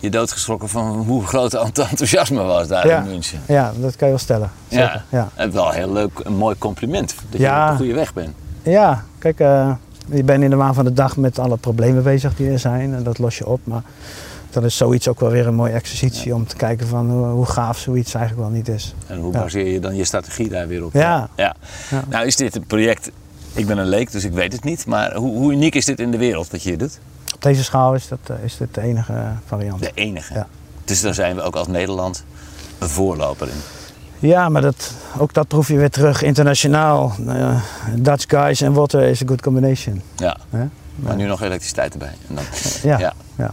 je 0.00 0.10
doodgeschrokken 0.10 0.68
van 0.68 0.86
hoe 1.06 1.26
groot 1.26 1.52
het 1.52 1.78
enthousiasme 1.90 2.42
was 2.42 2.68
daar 2.68 2.86
Ja. 2.86 2.98
in 3.00 3.06
München. 3.06 3.40
Ja, 3.46 3.72
dat 3.80 3.96
kan 3.96 4.06
je 4.08 4.14
wel 4.14 4.22
stellen. 4.22 4.50
Zeker. 4.68 4.84
Ja. 5.10 5.18
Ja. 5.18 5.28
En 5.34 5.52
wel 5.52 5.70
heel 5.70 5.92
leuk, 5.92 6.10
een 6.22 6.36
mooi 6.36 6.58
compliment 6.58 7.14
dat 7.30 7.40
Ja. 7.40 7.64
je 7.64 7.72
op 7.72 7.78
de 7.78 7.84
goede 7.84 7.98
weg 7.98 8.12
bent. 8.14 8.34
Ja, 8.62 9.04
kijk, 9.18 9.40
eh, 9.40 9.72
je 10.12 10.22
bent 10.24 10.42
in 10.42 10.50
de 10.50 10.56
waan 10.56 10.74
van 10.74 10.84
de 10.84 10.92
dag 10.92 11.16
met 11.16 11.38
alle 11.38 11.56
problemen 11.56 12.02
bezig 12.02 12.36
die 12.36 12.50
er 12.50 12.58
zijn 12.58 12.94
en 12.94 13.02
dat 13.02 13.18
los 13.18 13.38
je 13.38 13.46
op. 13.46 13.60
Maar 13.64 13.82
dan 14.50 14.64
is 14.64 14.76
zoiets 14.76 15.08
ook 15.08 15.20
wel 15.20 15.30
weer 15.30 15.46
een 15.46 15.54
mooie 15.54 15.72
exercitie 15.72 16.34
om 16.34 16.46
te 16.46 16.56
kijken 16.56 16.86
van 16.86 17.10
hoe, 17.10 17.26
hoe 17.26 17.46
gaaf 17.46 17.78
zoiets 17.78 18.14
eigenlijk 18.14 18.48
wel 18.48 18.56
niet 18.56 18.68
is. 18.68 18.94
En 19.06 19.18
hoe 19.18 19.32
baseer 19.32 19.66
je 19.72 19.80
dan 19.80 19.96
je 19.96 20.04
strategie 20.04 20.48
daar 20.48 20.68
weer 20.68 20.84
op? 20.84 20.92
Ja. 20.92 21.28
ja. 21.36 21.54
Ja. 21.90 22.04
Nou 22.08 22.26
is 22.26 22.36
dit 22.36 22.56
een 22.56 22.66
project, 22.66 23.10
ik 23.52 23.66
ben 23.66 23.78
een 23.78 23.86
leek, 23.88 24.12
dus 24.12 24.24
ik 24.24 24.32
weet 24.32 24.52
het 24.52 24.64
niet. 24.64 24.86
Maar 24.86 25.14
hoe, 25.14 25.36
hoe 25.36 25.52
uniek 25.52 25.74
is 25.74 25.84
dit 25.84 26.00
in 26.00 26.10
de 26.10 26.18
wereld 26.18 26.50
wat 26.50 26.62
je 26.62 26.68
hier 26.68 26.78
doet? 26.78 26.98
Op 27.36 27.42
deze 27.42 27.64
schaal 27.64 27.94
is, 27.94 28.08
dat, 28.08 28.18
eh, 28.26 28.44
is 28.44 28.56
dit 28.56 28.74
de 28.74 28.80
enige 28.80 29.12
eh, 29.12 29.28
variant. 29.46 29.80
De 29.80 29.90
enige. 29.94 30.34
Ja. 30.34 30.46
Dus 30.84 31.00
daar 31.00 31.14
zijn 31.14 31.36
we 31.36 31.42
ook 31.42 31.56
als 31.56 31.66
Nederland 31.66 32.24
een 32.78 32.88
voorloper 32.88 33.48
in. 33.48 33.60
Ja, 34.28 34.48
maar 34.48 34.62
dat, 34.62 34.92
ook 35.18 35.32
dat 35.34 35.48
proef 35.48 35.68
je 35.68 35.76
weer 35.76 35.90
terug 35.90 36.22
internationaal. 36.22 37.12
Eh, 37.26 37.60
Dutch 37.94 38.24
guys 38.28 38.60
en 38.60 38.72
water 38.72 39.02
is 39.02 39.22
a 39.22 39.26
good 39.26 39.42
combination. 39.42 40.02
Ja. 40.16 40.36
Maar 40.96 41.16
nu 41.16 41.26
nog 41.26 41.42
elektriciteit 41.42 41.92
erbij. 41.92 42.12
En 42.28 42.34
dan, 42.34 42.44
Ja, 42.82 42.98
ja. 43.06 43.12
ja. 43.36 43.52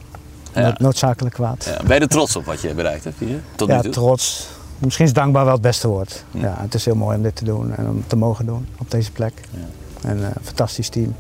Ja. 0.53 0.61
Nood- 0.61 0.79
noodzakelijk 0.79 1.35
kwaad. 1.35 1.65
Ja. 1.65 1.83
Ben 1.85 1.95
je 1.95 2.01
er 2.01 2.07
trots 2.07 2.35
op 2.35 2.45
wat 2.45 2.61
je 2.61 2.73
bereikt 2.73 3.03
hebt 3.03 3.19
hier? 3.19 3.41
Tot 3.55 3.67
Ja, 3.67 3.75
nu 3.75 3.81
toe? 3.81 3.91
trots. 3.91 4.47
Misschien 4.77 5.05
is 5.05 5.13
dankbaar 5.13 5.43
wel 5.43 5.53
het 5.53 5.61
beste 5.61 5.87
woord. 5.87 6.23
Hm. 6.31 6.39
Ja, 6.39 6.55
het 6.59 6.73
is 6.73 6.85
heel 6.85 6.95
mooi 6.95 7.17
om 7.17 7.23
dit 7.23 7.35
te 7.35 7.43
doen 7.45 7.75
en 7.75 7.87
om 7.89 8.03
te 8.07 8.15
mogen 8.15 8.45
doen 8.45 8.67
op 8.79 8.91
deze 8.91 9.11
plek. 9.11 9.33
En 10.03 10.17
eh, 10.19 10.23
een 10.25 10.33
fantastisch 10.43 10.89
team. 10.89 11.15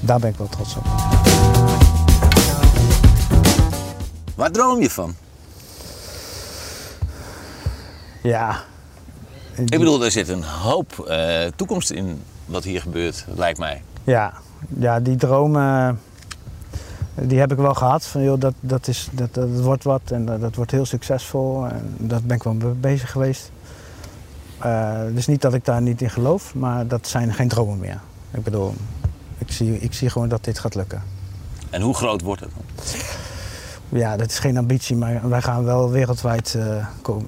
Daar 0.00 0.18
ben 0.20 0.30
ik 0.30 0.36
wel 0.36 0.48
trots 0.48 0.76
op. 0.76 0.84
Waar 4.34 4.50
droom 4.50 4.80
je 4.80 4.90
van? 4.90 5.14
Ja. 8.22 8.62
Ik 9.56 9.78
bedoel, 9.78 10.04
er 10.04 10.10
zit 10.10 10.28
een 10.28 10.42
hoop 10.42 10.98
eh, 10.98 11.46
toekomst 11.56 11.90
in 11.90 12.22
wat 12.46 12.64
hier 12.64 12.80
gebeurt, 12.80 13.24
lijkt 13.36 13.58
mij. 13.58 13.82
Ja, 14.04 14.32
ja 14.78 15.00
die 15.00 15.16
dromen, 15.16 16.00
die 17.14 17.38
heb 17.38 17.52
ik 17.52 17.58
wel 17.58 17.74
gehad. 17.74 18.06
Van, 18.06 18.22
joh, 18.22 18.40
dat, 18.40 18.54
dat, 18.60 18.88
is, 18.88 19.08
dat, 19.12 19.34
dat 19.34 19.48
wordt 19.48 19.84
wat 19.84 20.00
en 20.04 20.24
dat, 20.24 20.40
dat 20.40 20.54
wordt 20.54 20.70
heel 20.70 20.86
succesvol. 20.86 21.66
En 21.66 21.94
dat 21.98 22.26
ben 22.26 22.36
ik 22.36 22.42
wel 22.42 22.76
bezig 22.80 23.10
geweest. 23.10 23.50
Eh, 24.58 25.00
dus 25.12 25.26
niet 25.26 25.42
dat 25.42 25.54
ik 25.54 25.64
daar 25.64 25.82
niet 25.82 26.02
in 26.02 26.10
geloof, 26.10 26.54
maar 26.54 26.86
dat 26.86 27.08
zijn 27.08 27.34
geen 27.34 27.48
dromen 27.48 27.78
meer. 27.78 28.00
Ik 28.30 28.44
bedoel, 28.44 28.74
ik 29.38 29.52
zie, 29.52 29.78
ik 29.78 29.92
zie 29.94 30.10
gewoon 30.10 30.28
dat 30.28 30.44
dit 30.44 30.58
gaat 30.58 30.74
lukken. 30.74 31.02
En 31.70 31.82
hoe 31.82 31.94
groot 31.94 32.20
wordt 32.20 32.40
het? 32.40 32.50
dan? 32.54 32.84
Ja, 33.88 34.16
dat 34.16 34.30
is 34.30 34.38
geen 34.38 34.56
ambitie, 34.56 34.96
maar 34.96 35.28
wij 35.28 35.42
gaan 35.42 35.64
wel 35.64 35.90
wereldwijd 35.90 36.54
eh, 36.54 36.76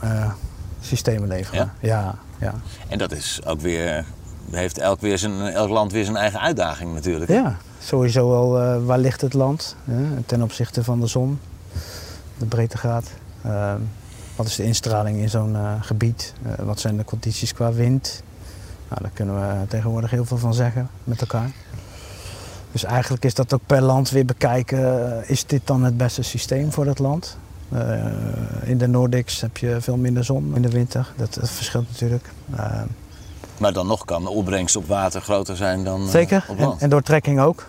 eh, 0.01 0.33
systemen 0.81 1.29
leveren. 1.29 1.73
Ja, 1.81 2.19
ja. 2.39 2.55
En 2.89 2.99
dat 2.99 3.13
is 3.13 3.41
ook 3.45 3.61
weer, 3.61 4.05
heeft 4.51 4.79
elk, 4.79 5.01
weer 5.01 5.19
zijn, 5.19 5.41
elk 5.41 5.69
land 5.69 5.93
weer 5.93 6.05
zijn 6.05 6.17
eigen 6.17 6.41
uitdaging 6.41 6.95
natuurlijk. 6.95 7.31
Ja, 7.31 7.57
sowieso 7.79 8.29
wel 8.29 8.61
eh, 8.61 8.85
waar 8.85 8.99
ligt 8.99 9.21
het 9.21 9.35
land 9.35 9.77
hè, 9.85 10.23
ten 10.27 10.43
opzichte 10.43 10.85
van 10.85 11.01
de 11.01 11.07
zon, 11.07 11.39
de 12.39 12.47
breedtegraad. 12.47 13.11
Eh, 13.43 13.75
wat 14.37 14.47
is 14.47 14.57
de 14.57 14.65
instraling 14.65 15.19
in 15.19 15.31
zo'n 15.31 15.57
gebied? 15.81 16.35
Wat 16.59 16.81
zijn 16.81 16.97
de 16.97 17.05
condities 17.05 17.53
qua 17.53 17.73
wind? 17.73 18.23
Nou, 18.89 19.03
daar 19.03 19.11
kunnen 19.15 19.35
we 19.35 19.67
tegenwoordig 19.67 20.11
heel 20.11 20.25
veel 20.25 20.39
van 20.39 20.55
zeggen 20.55 20.89
met 21.05 21.21
elkaar. 21.21 21.51
Dus 22.77 22.85
eigenlijk 22.85 23.25
is 23.25 23.35
dat 23.35 23.55
ook 23.55 23.61
per 23.67 23.83
land 23.83 24.11
weer 24.11 24.25
bekijken, 24.25 25.19
eh, 25.23 25.31
is 25.31 25.47
dit 25.47 25.61
dan 25.65 25.85
het 25.85 25.97
beste 25.97 26.23
systeem 26.23 26.73
voor 26.73 26.85
dat 26.85 26.99
land? 26.99 27.37
Eh, 27.69 28.05
in 28.65 28.79
de 28.79 28.87
Nordics 28.87 29.41
heb 29.41 29.57
je 29.57 29.77
veel 29.81 29.97
minder 29.97 30.25
zon 30.25 30.53
in 30.55 30.63
de 30.63 30.69
winter, 30.69 31.13
dat, 31.17 31.35
dat 31.35 31.51
verschilt 31.51 31.89
natuurlijk. 31.89 32.31
Eh, 32.57 32.83
Maar 33.59 33.73
dan 33.73 33.87
nog 33.87 34.05
kan 34.05 34.23
de 34.23 34.31
opbrengst 34.31 34.77
op 34.77 34.87
water 34.87 35.21
groter 35.21 35.57
zijn 35.57 35.85
dan 35.85 36.09
Zeker, 36.09 36.45
op 36.49 36.59
en, 36.59 36.65
land. 36.65 36.83
en 36.83 36.91
door 36.91 37.03
trekking 37.03 37.41
ook. 37.41 37.67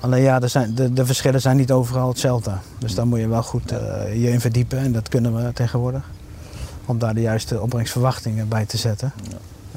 Alleen 0.00 0.22
ja, 0.22 0.40
er 0.40 0.48
zijn, 0.48 0.74
de, 0.74 0.92
de 0.92 1.06
verschillen 1.06 1.40
zijn 1.40 1.56
niet 1.56 1.72
overal 1.72 2.08
hetzelfde. 2.08 2.52
Dus 2.78 2.94
daar 2.94 3.06
moet 3.06 3.18
je 3.18 3.28
wel 3.28 3.42
goed 3.42 3.70
je 4.12 4.30
in 4.30 4.40
verdiepen 4.40 4.78
en 4.78 4.92
dat 4.92 5.08
kunnen 5.08 5.44
we 5.44 5.52
tegenwoordig. 5.52 6.10
Om 6.84 6.98
daar 6.98 7.14
de 7.14 7.20
juiste 7.20 7.60
opbrengstverwachtingen 7.60 8.48
bij 8.48 8.66
te 8.66 8.76
zetten. 8.76 9.12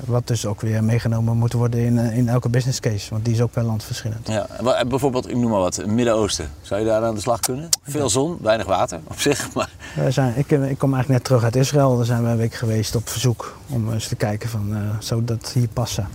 Wat 0.05 0.27
dus 0.27 0.45
ook 0.45 0.61
weer 0.61 0.83
meegenomen 0.83 1.37
moet 1.37 1.53
worden 1.53 1.79
in, 1.79 1.97
eh, 1.99 2.17
in 2.17 2.29
elke 2.29 2.49
business 2.49 2.79
case, 2.79 3.09
want 3.09 3.25
die 3.25 3.33
is 3.33 3.41
ook 3.41 3.51
per 3.51 3.63
land 3.63 3.83
verschillend. 3.83 4.27
Ja, 4.27 4.47
wa- 4.61 4.85
bijvoorbeeld, 4.85 5.29
ik 5.29 5.35
noem 5.35 5.49
maar 5.51 5.59
wat, 5.59 5.75
het 5.75 5.87
Midden-Oosten. 5.87 6.49
Zou 6.61 6.79
je 6.79 6.85
daar 6.85 7.03
aan 7.03 7.15
de 7.15 7.21
slag 7.21 7.39
kunnen? 7.39 7.69
Veel 7.83 8.09
zon, 8.09 8.37
weinig 8.41 8.65
water 8.65 8.99
op 9.07 9.19
zich. 9.19 9.47
Maar 9.55 9.69
We 9.95 10.11
zijn, 10.11 10.33
ik, 10.37 10.51
ik 10.51 10.77
kom 10.77 10.93
eigenlijk 10.93 11.07
net 11.07 11.23
terug 11.23 11.43
uit 11.43 11.55
Israël, 11.55 11.95
daar 11.97 12.05
zijn 12.05 12.23
we 12.23 12.29
een 12.29 12.37
week 12.37 12.53
geweest 12.53 12.95
op 12.95 13.09
verzoek 13.09 13.57
om 13.69 13.93
eens 13.93 14.07
te 14.07 14.15
kijken 14.15 14.49
van 14.49 14.75
eh, 14.75 14.79
zou 14.99 15.23
dat 15.25 15.51
hier 15.53 15.67
passen. 15.67 16.07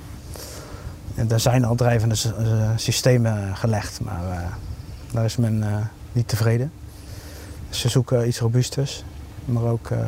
En 1.14 1.28
daar 1.28 1.40
zijn 1.40 1.64
al 1.64 1.74
drijvende 1.74 2.14
eh, 2.38 2.68
systemen 2.76 3.56
gelegd, 3.56 4.00
maar 4.00 4.30
eh, 4.30 4.38
daar 5.12 5.24
is 5.24 5.36
men 5.36 5.62
eh, 5.62 5.76
niet 6.12 6.28
tevreden. 6.28 6.72
Ze 7.70 7.88
zoeken 7.88 8.28
iets 8.28 8.38
robuusters, 8.38 9.04
maar 9.44 9.62
ook 9.62 9.90
eh, 9.90 9.98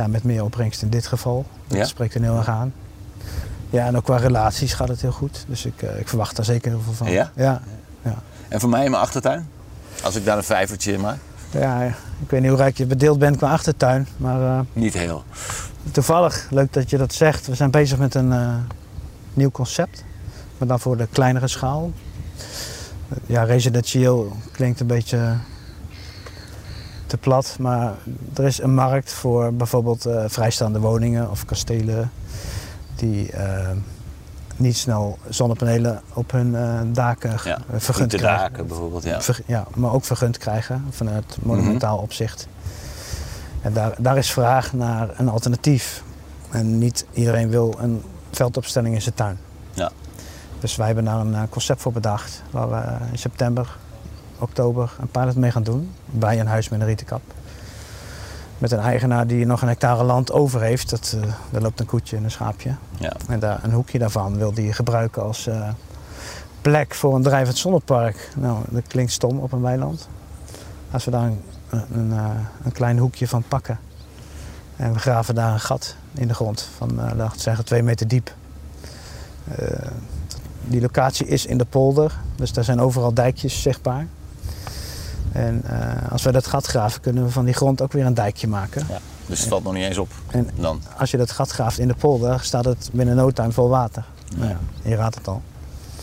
ja, 0.00 0.06
met 0.06 0.24
meer 0.24 0.44
opbrengst 0.44 0.82
in 0.82 0.88
dit 0.90 1.06
geval. 1.06 1.44
Dat 1.66 1.78
Ja? 1.78 1.84
spreekt 1.84 2.14
er 2.14 2.22
heel 2.22 2.36
erg 2.36 2.48
aan. 2.48 2.72
Ja, 3.70 3.86
en 3.86 3.96
ook 3.96 4.04
qua 4.04 4.16
relaties 4.16 4.72
gaat 4.72 4.88
het 4.88 5.00
heel 5.00 5.12
goed. 5.12 5.44
Dus 5.48 5.64
ik, 5.66 5.82
eh, 5.82 5.98
ik 5.98 6.08
verwacht 6.08 6.36
daar 6.36 6.44
zeker 6.44 6.70
heel 6.70 6.80
veel 6.80 6.92
van. 6.92 7.10
Ja? 7.10 7.30
Ja, 7.36 7.60
ja. 8.02 8.14
En 8.48 8.60
voor 8.60 8.68
mij 8.68 8.84
in 8.84 8.90
mijn 8.90 9.02
achtertuin? 9.02 9.48
Als 10.02 10.16
ik 10.16 10.24
daar 10.24 10.36
een 10.36 10.44
vijvertje 10.44 10.92
in 10.92 11.00
maak? 11.00 11.16
Ja, 11.50 11.82
ik 12.22 12.30
weet 12.30 12.40
niet 12.40 12.48
hoe 12.50 12.58
rijk 12.58 12.76
je 12.76 12.86
bedeeld 12.86 13.18
bent 13.18 13.36
qua 13.36 13.50
achtertuin, 13.52 14.06
maar 14.16 14.40
eh, 14.58 14.60
Niet 14.72 14.94
heel. 14.94 15.24
toevallig, 15.92 16.46
leuk 16.50 16.72
dat 16.72 16.90
je 16.90 16.96
dat 16.96 17.12
zegt. 17.14 17.46
We 17.46 17.54
zijn 17.54 17.70
bezig 17.70 17.98
met 17.98 18.14
een 18.14 18.32
eh, 18.32 18.54
nieuw 19.34 19.50
concept, 19.50 20.04
maar 20.58 20.68
dan 20.68 20.80
voor 20.80 20.96
de 20.96 21.08
kleinere 21.12 21.48
schaal. 21.48 21.92
Ja, 23.26 23.42
residentieel 23.42 24.36
klinkt 24.52 24.80
een 24.80 24.86
beetje 24.86 25.34
te 27.10 27.16
plat, 27.16 27.56
maar 27.58 27.92
er 28.34 28.44
is 28.44 28.62
een 28.62 28.74
markt 28.74 29.12
voor 29.12 29.52
bijvoorbeeld 29.54 30.06
eh, 30.06 30.24
vrijstaande 30.26 30.80
woningen 30.80 31.30
of 31.30 31.44
kastelen 31.44 32.10
die 32.96 33.32
eh, 33.32 33.68
niet 34.56 34.76
snel 34.76 35.18
zonnepanelen 35.28 36.00
op 36.14 36.30
hun 36.30 36.54
eh, 36.54 36.80
daken 36.92 37.34
Ja, 37.44 37.58
vergund 37.76 38.10
de 38.10 38.16
krijgen. 38.16 38.40
daken 38.50 38.66
bijvoorbeeld, 38.66 39.02
ja. 39.02 39.20
Ver- 39.20 39.42
ja, 39.46 39.66
maar 39.74 39.92
ook 39.92 40.04
vergund 40.04 40.38
krijgen 40.38 40.84
vanuit 40.90 41.38
monumentaal 41.42 41.98
opzicht. 41.98 42.46
En 43.62 43.72
daar, 43.72 43.94
daar 43.98 44.16
is 44.18 44.30
vraag 44.32 44.72
naar 44.72 45.08
een 45.16 45.28
alternatief. 45.28 46.02
En 46.50 46.78
niet 46.78 47.06
iedereen 47.12 47.48
wil 47.48 47.74
een 47.80 48.02
veldopstelling 48.30 48.94
in 48.94 49.02
zijn 49.02 49.14
tuin. 49.14 49.38
Ja. 49.72 49.90
Dus 50.60 50.76
wij 50.76 50.86
hebben 50.86 51.04
daar 51.04 51.20
een 51.20 51.48
concept 51.48 51.80
voor 51.82 51.92
bedacht 51.92 52.42
waar 52.50 52.70
we 52.70 52.82
in 53.12 53.18
september, 53.18 53.76
oktober 54.40 54.92
een 55.00 55.08
pilot 55.08 55.36
mee 55.36 55.50
gaan 55.50 55.62
doen. 55.62 55.90
Bij 56.06 56.40
een 56.40 56.46
huis 56.46 56.68
met 56.68 56.80
een 56.80 56.86
rieten 56.86 57.06
kap. 57.06 57.22
Met 58.58 58.72
een 58.72 58.78
eigenaar 58.78 59.26
die 59.26 59.46
nog 59.46 59.62
een 59.62 59.68
hectare 59.68 60.04
land 60.04 60.32
over 60.32 60.60
heeft. 60.60 60.90
Dat, 60.90 61.16
eh, 61.20 61.32
daar 61.50 61.62
loopt 61.62 61.80
een 61.80 61.86
koetje 61.86 62.16
en 62.16 62.24
een 62.24 62.30
schaapje. 62.30 62.74
Ja. 62.98 63.12
En 63.28 63.38
daar, 63.38 63.64
een 63.64 63.72
hoekje 63.72 63.98
daarvan 63.98 64.36
wil 64.36 64.52
die 64.52 64.72
gebruiken 64.72 65.22
als 65.22 65.46
eh, 65.46 65.68
plek 66.60 66.94
voor 66.94 67.14
een 67.14 67.22
drijvend 67.22 67.58
zonnepark. 67.58 68.30
Nou, 68.36 68.58
dat 68.68 68.86
klinkt 68.86 69.12
stom 69.12 69.38
op 69.38 69.52
een 69.52 69.62
weiland. 69.62 70.08
Als 70.90 71.04
we 71.04 71.10
daar 71.10 71.24
een, 71.24 71.42
een, 71.70 72.12
eh, 72.12 72.30
een 72.64 72.72
klein 72.72 72.98
hoekje 72.98 73.28
van 73.28 73.42
pakken. 73.48 73.78
En 74.76 74.92
we 74.92 74.98
graven 74.98 75.34
daar 75.34 75.52
een 75.52 75.60
gat 75.60 75.96
in 76.14 76.28
de 76.28 76.34
grond 76.34 76.68
van, 76.76 76.90
uh, 76.90 76.96
laten 76.96 77.36
we 77.36 77.40
zeggen, 77.40 77.64
twee 77.64 77.82
meter 77.82 78.08
diep. 78.08 78.34
Uh, 79.60 79.66
die 80.64 80.80
locatie 80.80 81.26
is 81.26 81.46
in 81.46 81.58
de 81.58 81.64
polder, 81.64 82.12
dus 82.36 82.52
daar 82.52 82.64
zijn 82.64 82.80
overal 82.80 83.14
dijkjes 83.14 83.62
zichtbaar. 83.62 84.06
En 85.32 85.62
uh, 85.64 86.12
als 86.12 86.22
we 86.22 86.32
dat 86.32 86.46
gat 86.46 86.66
graven, 86.66 87.00
kunnen 87.00 87.24
we 87.24 87.30
van 87.30 87.44
die 87.44 87.54
grond 87.54 87.82
ook 87.82 87.92
weer 87.92 88.06
een 88.06 88.14
dijkje 88.14 88.48
maken. 88.48 88.86
Ja, 88.88 88.98
dus 89.26 89.40
het 89.40 89.48
valt 89.48 89.62
nog 89.62 89.72
niet 89.72 89.84
eens 89.84 89.98
op 89.98 90.08
en 90.30 90.48
dan? 90.54 90.82
Als 90.98 91.10
je 91.10 91.16
dat 91.16 91.30
gat 91.30 91.50
graaft 91.50 91.78
in 91.78 91.88
de 91.88 91.94
polder, 91.94 92.40
staat 92.40 92.64
het 92.64 92.90
binnen 92.92 93.16
no 93.16 93.30
time 93.30 93.52
vol 93.52 93.68
water. 93.68 94.04
Ja. 94.28 94.36
Nou 94.36 94.50
ja, 94.50 94.58
je 94.82 94.96
raadt 94.96 95.14
het 95.14 95.28
al. 95.28 95.42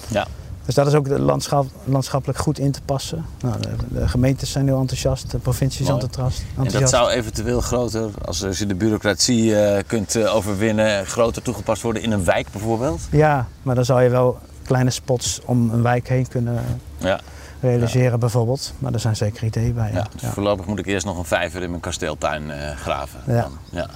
Ja. 0.07 0.27
Dus 0.67 0.75
dat 0.75 0.87
is 0.87 0.93
ook 0.93 1.07
landschap, 1.07 1.65
landschappelijk 1.83 2.39
goed 2.39 2.59
in 2.59 2.71
te 2.71 2.81
passen. 2.85 3.25
Nou, 3.41 3.61
de, 3.61 3.69
de, 3.87 4.07
gemeentes 4.07 4.51
zijn 4.51 4.65
nu 4.65 4.73
enthousiast, 4.73 5.31
de 5.31 5.37
provincie 5.37 5.85
is 5.85 5.89
enthousiast. 5.89 6.43
En 6.55 6.79
dat 6.79 6.89
zou 6.89 7.09
eventueel 7.09 7.61
groter, 7.61 8.09
als, 8.25 8.43
als 8.43 8.57
je 8.57 8.65
de 8.65 8.75
bureaucratie 8.75 9.43
uh, 9.43 9.77
kunt 9.87 10.15
uh, 10.15 10.35
overwinnen, 10.35 11.05
groter 11.05 11.41
toegepast 11.41 11.81
worden 11.81 12.01
in 12.01 12.11
een 12.11 12.23
wijk 12.23 12.51
bijvoorbeeld? 12.51 13.01
Ja, 13.11 13.47
maar 13.61 13.75
dan 13.75 13.85
zou 13.85 14.03
je 14.03 14.09
wel 14.09 14.39
kleine 14.63 14.89
spots 14.89 15.41
om 15.45 15.69
een 15.69 15.81
wijk 15.81 16.07
heen 16.07 16.27
kunnen 16.27 16.63
ja. 16.97 17.19
Realiseren 17.59 18.11
ja. 18.11 18.17
bijvoorbeeld. 18.17 18.73
Maar 18.79 18.93
er 18.93 18.99
zijn 18.99 19.15
zeker 19.15 19.43
ideeën 19.43 19.73
bij. 19.73 19.91
Ja, 19.93 20.07
dus 20.11 20.29
Voorlopig 20.29 20.65
moet 20.65 20.79
ik 20.79 20.85
eerst 20.85 21.05
nog 21.05 21.17
een 21.17 21.25
vijver 21.25 21.61
in 21.61 21.69
mijn 21.69 21.81
kasteeltuin 21.81 22.43
uh, 22.49 22.71
graven. 22.71 23.19
Ja. 23.25 23.47
ja. 23.71 23.87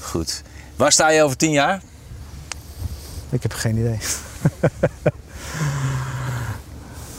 Goed. 0.00 0.42
Waar 0.76 0.92
sta 0.92 1.10
je 1.10 1.22
over 1.22 1.36
tien 1.36 1.50
jaar? 1.50 1.82
Ik 3.30 3.42
heb 3.42 3.52
geen 3.52 3.76
idee. 3.76 3.98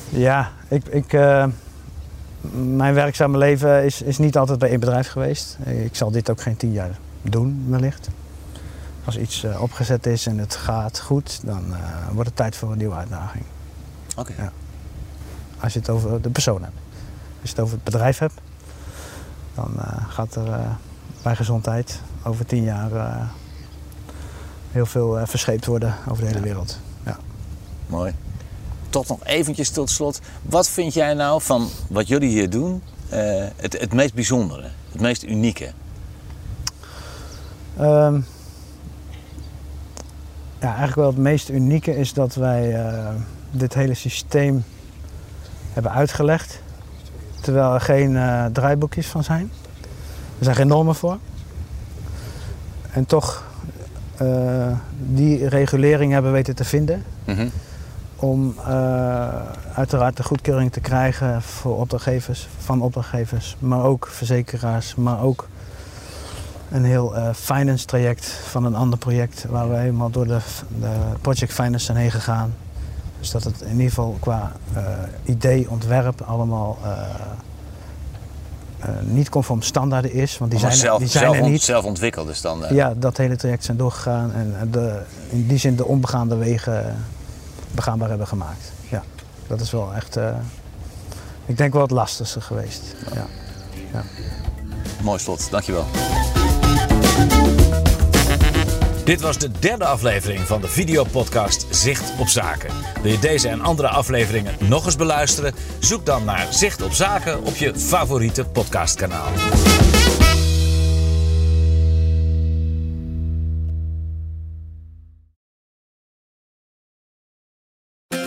ja, 0.28 0.52
ik, 0.68 0.88
ik, 0.88 1.14
uh, 1.14 1.46
mijn 2.52 2.94
werkzame 2.94 3.38
leven 3.38 3.84
is, 3.84 4.02
is 4.02 4.18
niet 4.18 4.38
altijd 4.38 4.60
bij 4.60 4.70
één 4.70 4.80
bedrijf 4.80 5.08
geweest. 5.08 5.58
Ik 5.66 5.96
zal 5.96 6.12
dit 6.12 6.30
ook 6.30 6.42
geen 6.42 6.58
tien 6.58 6.72
jaar 6.72 6.98
doen, 7.22 7.66
wellicht. 7.70 8.10
Als 9.06 9.18
iets 9.18 9.44
uh, 9.44 9.62
opgezet 9.62 10.06
is 10.06 10.26
en 10.26 10.38
het 10.38 10.56
gaat 10.56 11.00
goed, 11.00 11.40
dan 11.44 11.66
uh, 11.70 11.78
wordt 12.12 12.28
het 12.30 12.38
tijd 12.38 12.56
voor 12.56 12.72
een 12.72 12.78
nieuwe 12.78 12.96
uitdaging. 12.96 13.44
Oké. 14.16 14.32
Okay. 14.32 14.46
Ja. 14.46 14.52
Als 15.64 15.74
je 15.74 15.80
het 15.80 15.90
over 15.90 16.22
de 16.22 16.30
persoon 16.30 16.64
hebt. 16.64 16.76
Als 17.42 17.50
je 17.50 17.56
het 17.56 17.60
over 17.60 17.76
het 17.76 17.84
bedrijf 17.84 18.18
hebt, 18.18 18.34
dan 19.56 19.72
gaat 20.10 20.36
er 20.36 20.78
bij 21.22 21.36
gezondheid 21.36 22.02
over 22.24 22.46
tien 22.46 22.64
jaar 22.64 22.92
heel 24.72 24.86
veel 24.86 25.26
verscheept 25.26 25.66
worden 25.66 25.96
over 26.10 26.22
de 26.22 26.28
hele 26.28 26.40
ja. 26.40 26.46
wereld. 26.46 26.80
Ja. 27.06 27.18
Mooi. 27.88 28.14
Tot 28.90 29.08
nog 29.08 29.26
eventjes 29.26 29.70
tot 29.70 29.90
slot. 29.90 30.20
Wat 30.42 30.70
vind 30.70 30.94
jij 30.94 31.14
nou 31.14 31.42
van 31.42 31.70
wat 31.90 32.08
jullie 32.08 32.30
hier 32.30 32.50
doen 32.50 32.82
het, 33.56 33.80
het 33.80 33.94
meest 33.94 34.14
bijzondere, 34.14 34.70
het 34.92 35.02
meest 35.02 35.24
unieke? 35.24 35.72
Um, 37.80 38.26
ja, 40.60 40.68
eigenlijk 40.68 40.96
wel 40.96 41.08
het 41.08 41.18
meest 41.18 41.50
unieke 41.50 41.96
is 41.96 42.14
dat 42.14 42.36
wij 42.36 42.80
dit 43.52 43.74
hele 43.74 43.94
systeem 43.94 44.64
hebben 45.74 45.92
uitgelegd. 45.92 46.62
Terwijl 47.42 47.74
er 47.74 47.82
geen 47.82 48.12
uh, 48.12 48.46
draaiboekjes 48.46 49.08
van 49.08 49.24
zijn. 49.24 49.52
Er 50.38 50.44
zijn 50.44 50.56
geen 50.56 50.68
normen 50.68 50.96
voor. 50.96 51.18
En 52.92 53.06
toch 53.06 53.44
uh, 54.22 54.78
die 54.98 55.48
regulering 55.48 56.12
hebben 56.12 56.32
weten 56.32 56.56
te 56.56 56.64
vinden. 56.64 57.04
Mm 57.26 57.36
-hmm. 57.36 57.52
Om 58.16 58.56
uh, 58.60 59.28
uiteraard 59.74 60.18
de 60.18 60.24
goedkeuring 60.24 60.72
te 60.72 60.80
krijgen 60.80 61.42
voor 61.42 61.78
opdrachtgevers, 61.78 62.48
van 62.58 62.82
opdrachtgevers, 62.82 63.56
maar 63.60 63.84
ook 63.84 64.08
verzekeraars, 64.12 64.96
maar 64.96 65.22
ook 65.22 65.48
een 66.72 66.84
heel 66.84 67.18
uh, 67.18 67.30
finance 67.34 67.86
traject 67.86 68.26
van 68.26 68.66
een 68.66 68.76
ander 68.76 69.00
project 69.00 69.46
waar 69.50 69.70
we 69.70 69.76
helemaal 69.76 70.10
door 70.10 70.28
de, 70.28 70.40
de 70.80 70.96
project 71.22 71.54
finance 71.54 71.86
zijn 71.86 71.98
heen 71.98 72.12
gegaan. 72.12 72.54
Dus 73.24 73.32
dat 73.32 73.44
het 73.44 73.62
in 73.62 73.72
ieder 73.72 73.88
geval 73.88 74.18
qua 74.20 74.52
idee, 75.24 75.70
ontwerp 75.70 76.22
allemaal 76.22 76.78
uh, 76.84 76.92
niet 79.02 79.30
conform 79.30 79.62
standaarden 79.62 80.14
is. 80.14 80.38
Want 80.38 80.52
die 80.52 80.60
zijn, 80.60 80.74
zelf, 80.74 81.00
die 81.00 81.08
zijn 81.08 81.24
zelf, 81.24 81.38
er 81.38 81.50
niet. 81.50 81.62
zelf 81.62 81.86
ontwikkelde 81.86 82.34
standaarden. 82.34 82.78
Ja, 82.78 82.94
dat 82.98 83.18
hele 83.18 83.36
traject 83.36 83.64
zijn 83.64 83.78
doorgegaan 83.78 84.34
en 84.34 84.72
de, 84.72 85.02
in 85.30 85.48
die 85.48 85.58
zin 85.58 85.76
de 85.76 85.86
onbegaande 85.86 86.36
wegen 86.36 87.06
begaanbaar 87.72 88.10
hebben 88.10 88.28
gemaakt. 88.28 88.72
Ja, 88.90 89.04
dat 89.48 89.62
is 89.62 89.72
wel 89.72 89.94
echt, 89.94 90.18
ik 91.46 91.58
denk 91.58 91.74
wel 91.74 91.82
het 91.82 91.92
lastigste 91.92 92.42
geweest. 92.42 92.82
Ja. 93.14 93.26
Ja. 93.94 94.04
Mooi 95.02 95.20
slot, 95.20 95.48
dankjewel. 95.52 95.86
Dit 99.04 99.22
was 99.22 99.38
de 99.38 99.50
derde 99.60 99.86
aflevering 99.86 100.40
van 100.40 100.62
de 100.62 100.68
videopodcast 100.68 101.66
Zicht 101.70 102.12
op 102.20 102.28
Zaken. 102.28 102.70
Wil 103.02 103.12
je 103.12 103.20
deze 103.20 103.48
en 103.48 103.62
andere 103.62 103.88
afleveringen 103.88 104.56
nog 104.60 104.86
eens 104.86 104.96
beluisteren? 104.96 105.54
Zoek 105.80 106.06
dan 106.06 106.24
naar 106.24 106.48
Zicht 106.50 106.82
op 106.82 106.92
Zaken 106.92 107.44
op 107.44 107.56
je 107.56 107.72
favoriete 107.76 108.46
podcastkanaal. 108.46 109.28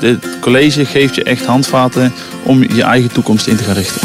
Dit 0.01 0.39
college 0.41 0.85
geeft 0.85 1.15
je 1.15 1.23
echt 1.25 1.45
handvaten 1.45 2.13
om 2.45 2.63
je 2.63 2.83
eigen 2.83 3.13
toekomst 3.13 3.47
in 3.47 3.57
te 3.57 3.65
gaan 3.65 3.75
richten. 3.75 4.01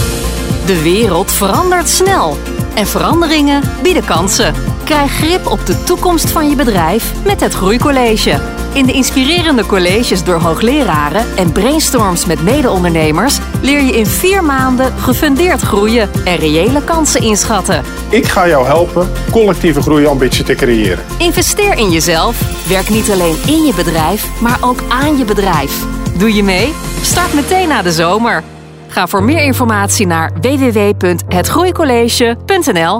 De 0.66 0.82
wereld 0.84 1.32
verandert 1.32 1.90
snel 1.90 2.38
en 2.76 2.88
veranderingen 2.88 3.62
bieden 3.84 4.06
kansen. 4.06 4.71
Krijg 4.92 5.12
grip 5.12 5.48
op 5.48 5.66
de 5.66 5.84
toekomst 5.84 6.32
van 6.32 6.50
je 6.50 6.56
bedrijf 6.56 7.14
met 7.26 7.42
het 7.42 7.54
Groeicollege. 7.54 8.40
In 8.74 8.86
de 8.86 8.92
inspirerende 8.92 9.66
colleges 9.66 10.24
door 10.24 10.36
hoogleraren 10.36 11.26
en 11.36 11.52
brainstorms 11.52 12.26
met 12.26 12.44
mede-ondernemers 12.44 13.40
leer 13.62 13.82
je 13.82 13.98
in 13.98 14.06
vier 14.06 14.44
maanden 14.44 14.94
gefundeerd 14.98 15.62
groeien 15.62 16.10
en 16.26 16.36
reële 16.36 16.84
kansen 16.84 17.22
inschatten. 17.22 17.84
Ik 18.10 18.26
ga 18.26 18.48
jou 18.48 18.66
helpen 18.66 19.12
collectieve 19.30 19.82
groeiambitie 19.82 20.44
te 20.44 20.56
creëren. 20.56 21.06
Investeer 21.18 21.78
in 21.78 21.92
jezelf. 21.92 22.68
Werk 22.68 22.90
niet 22.90 23.12
alleen 23.12 23.38
in 23.48 23.66
je 23.66 23.74
bedrijf, 23.74 24.42
maar 24.42 24.58
ook 24.62 24.84
aan 24.90 25.18
je 25.18 25.26
bedrijf. 25.26 25.84
Doe 26.18 26.34
je 26.34 26.44
mee? 26.44 26.74
Start 27.02 27.34
meteen 27.34 27.68
na 27.68 27.82
de 27.82 27.92
zomer. 27.92 28.44
Ga 28.88 29.08
voor 29.08 29.24
meer 29.24 29.44
informatie 29.44 30.08
naar 30.08 30.32
www.hetgroeicollege.nl. 30.42 33.00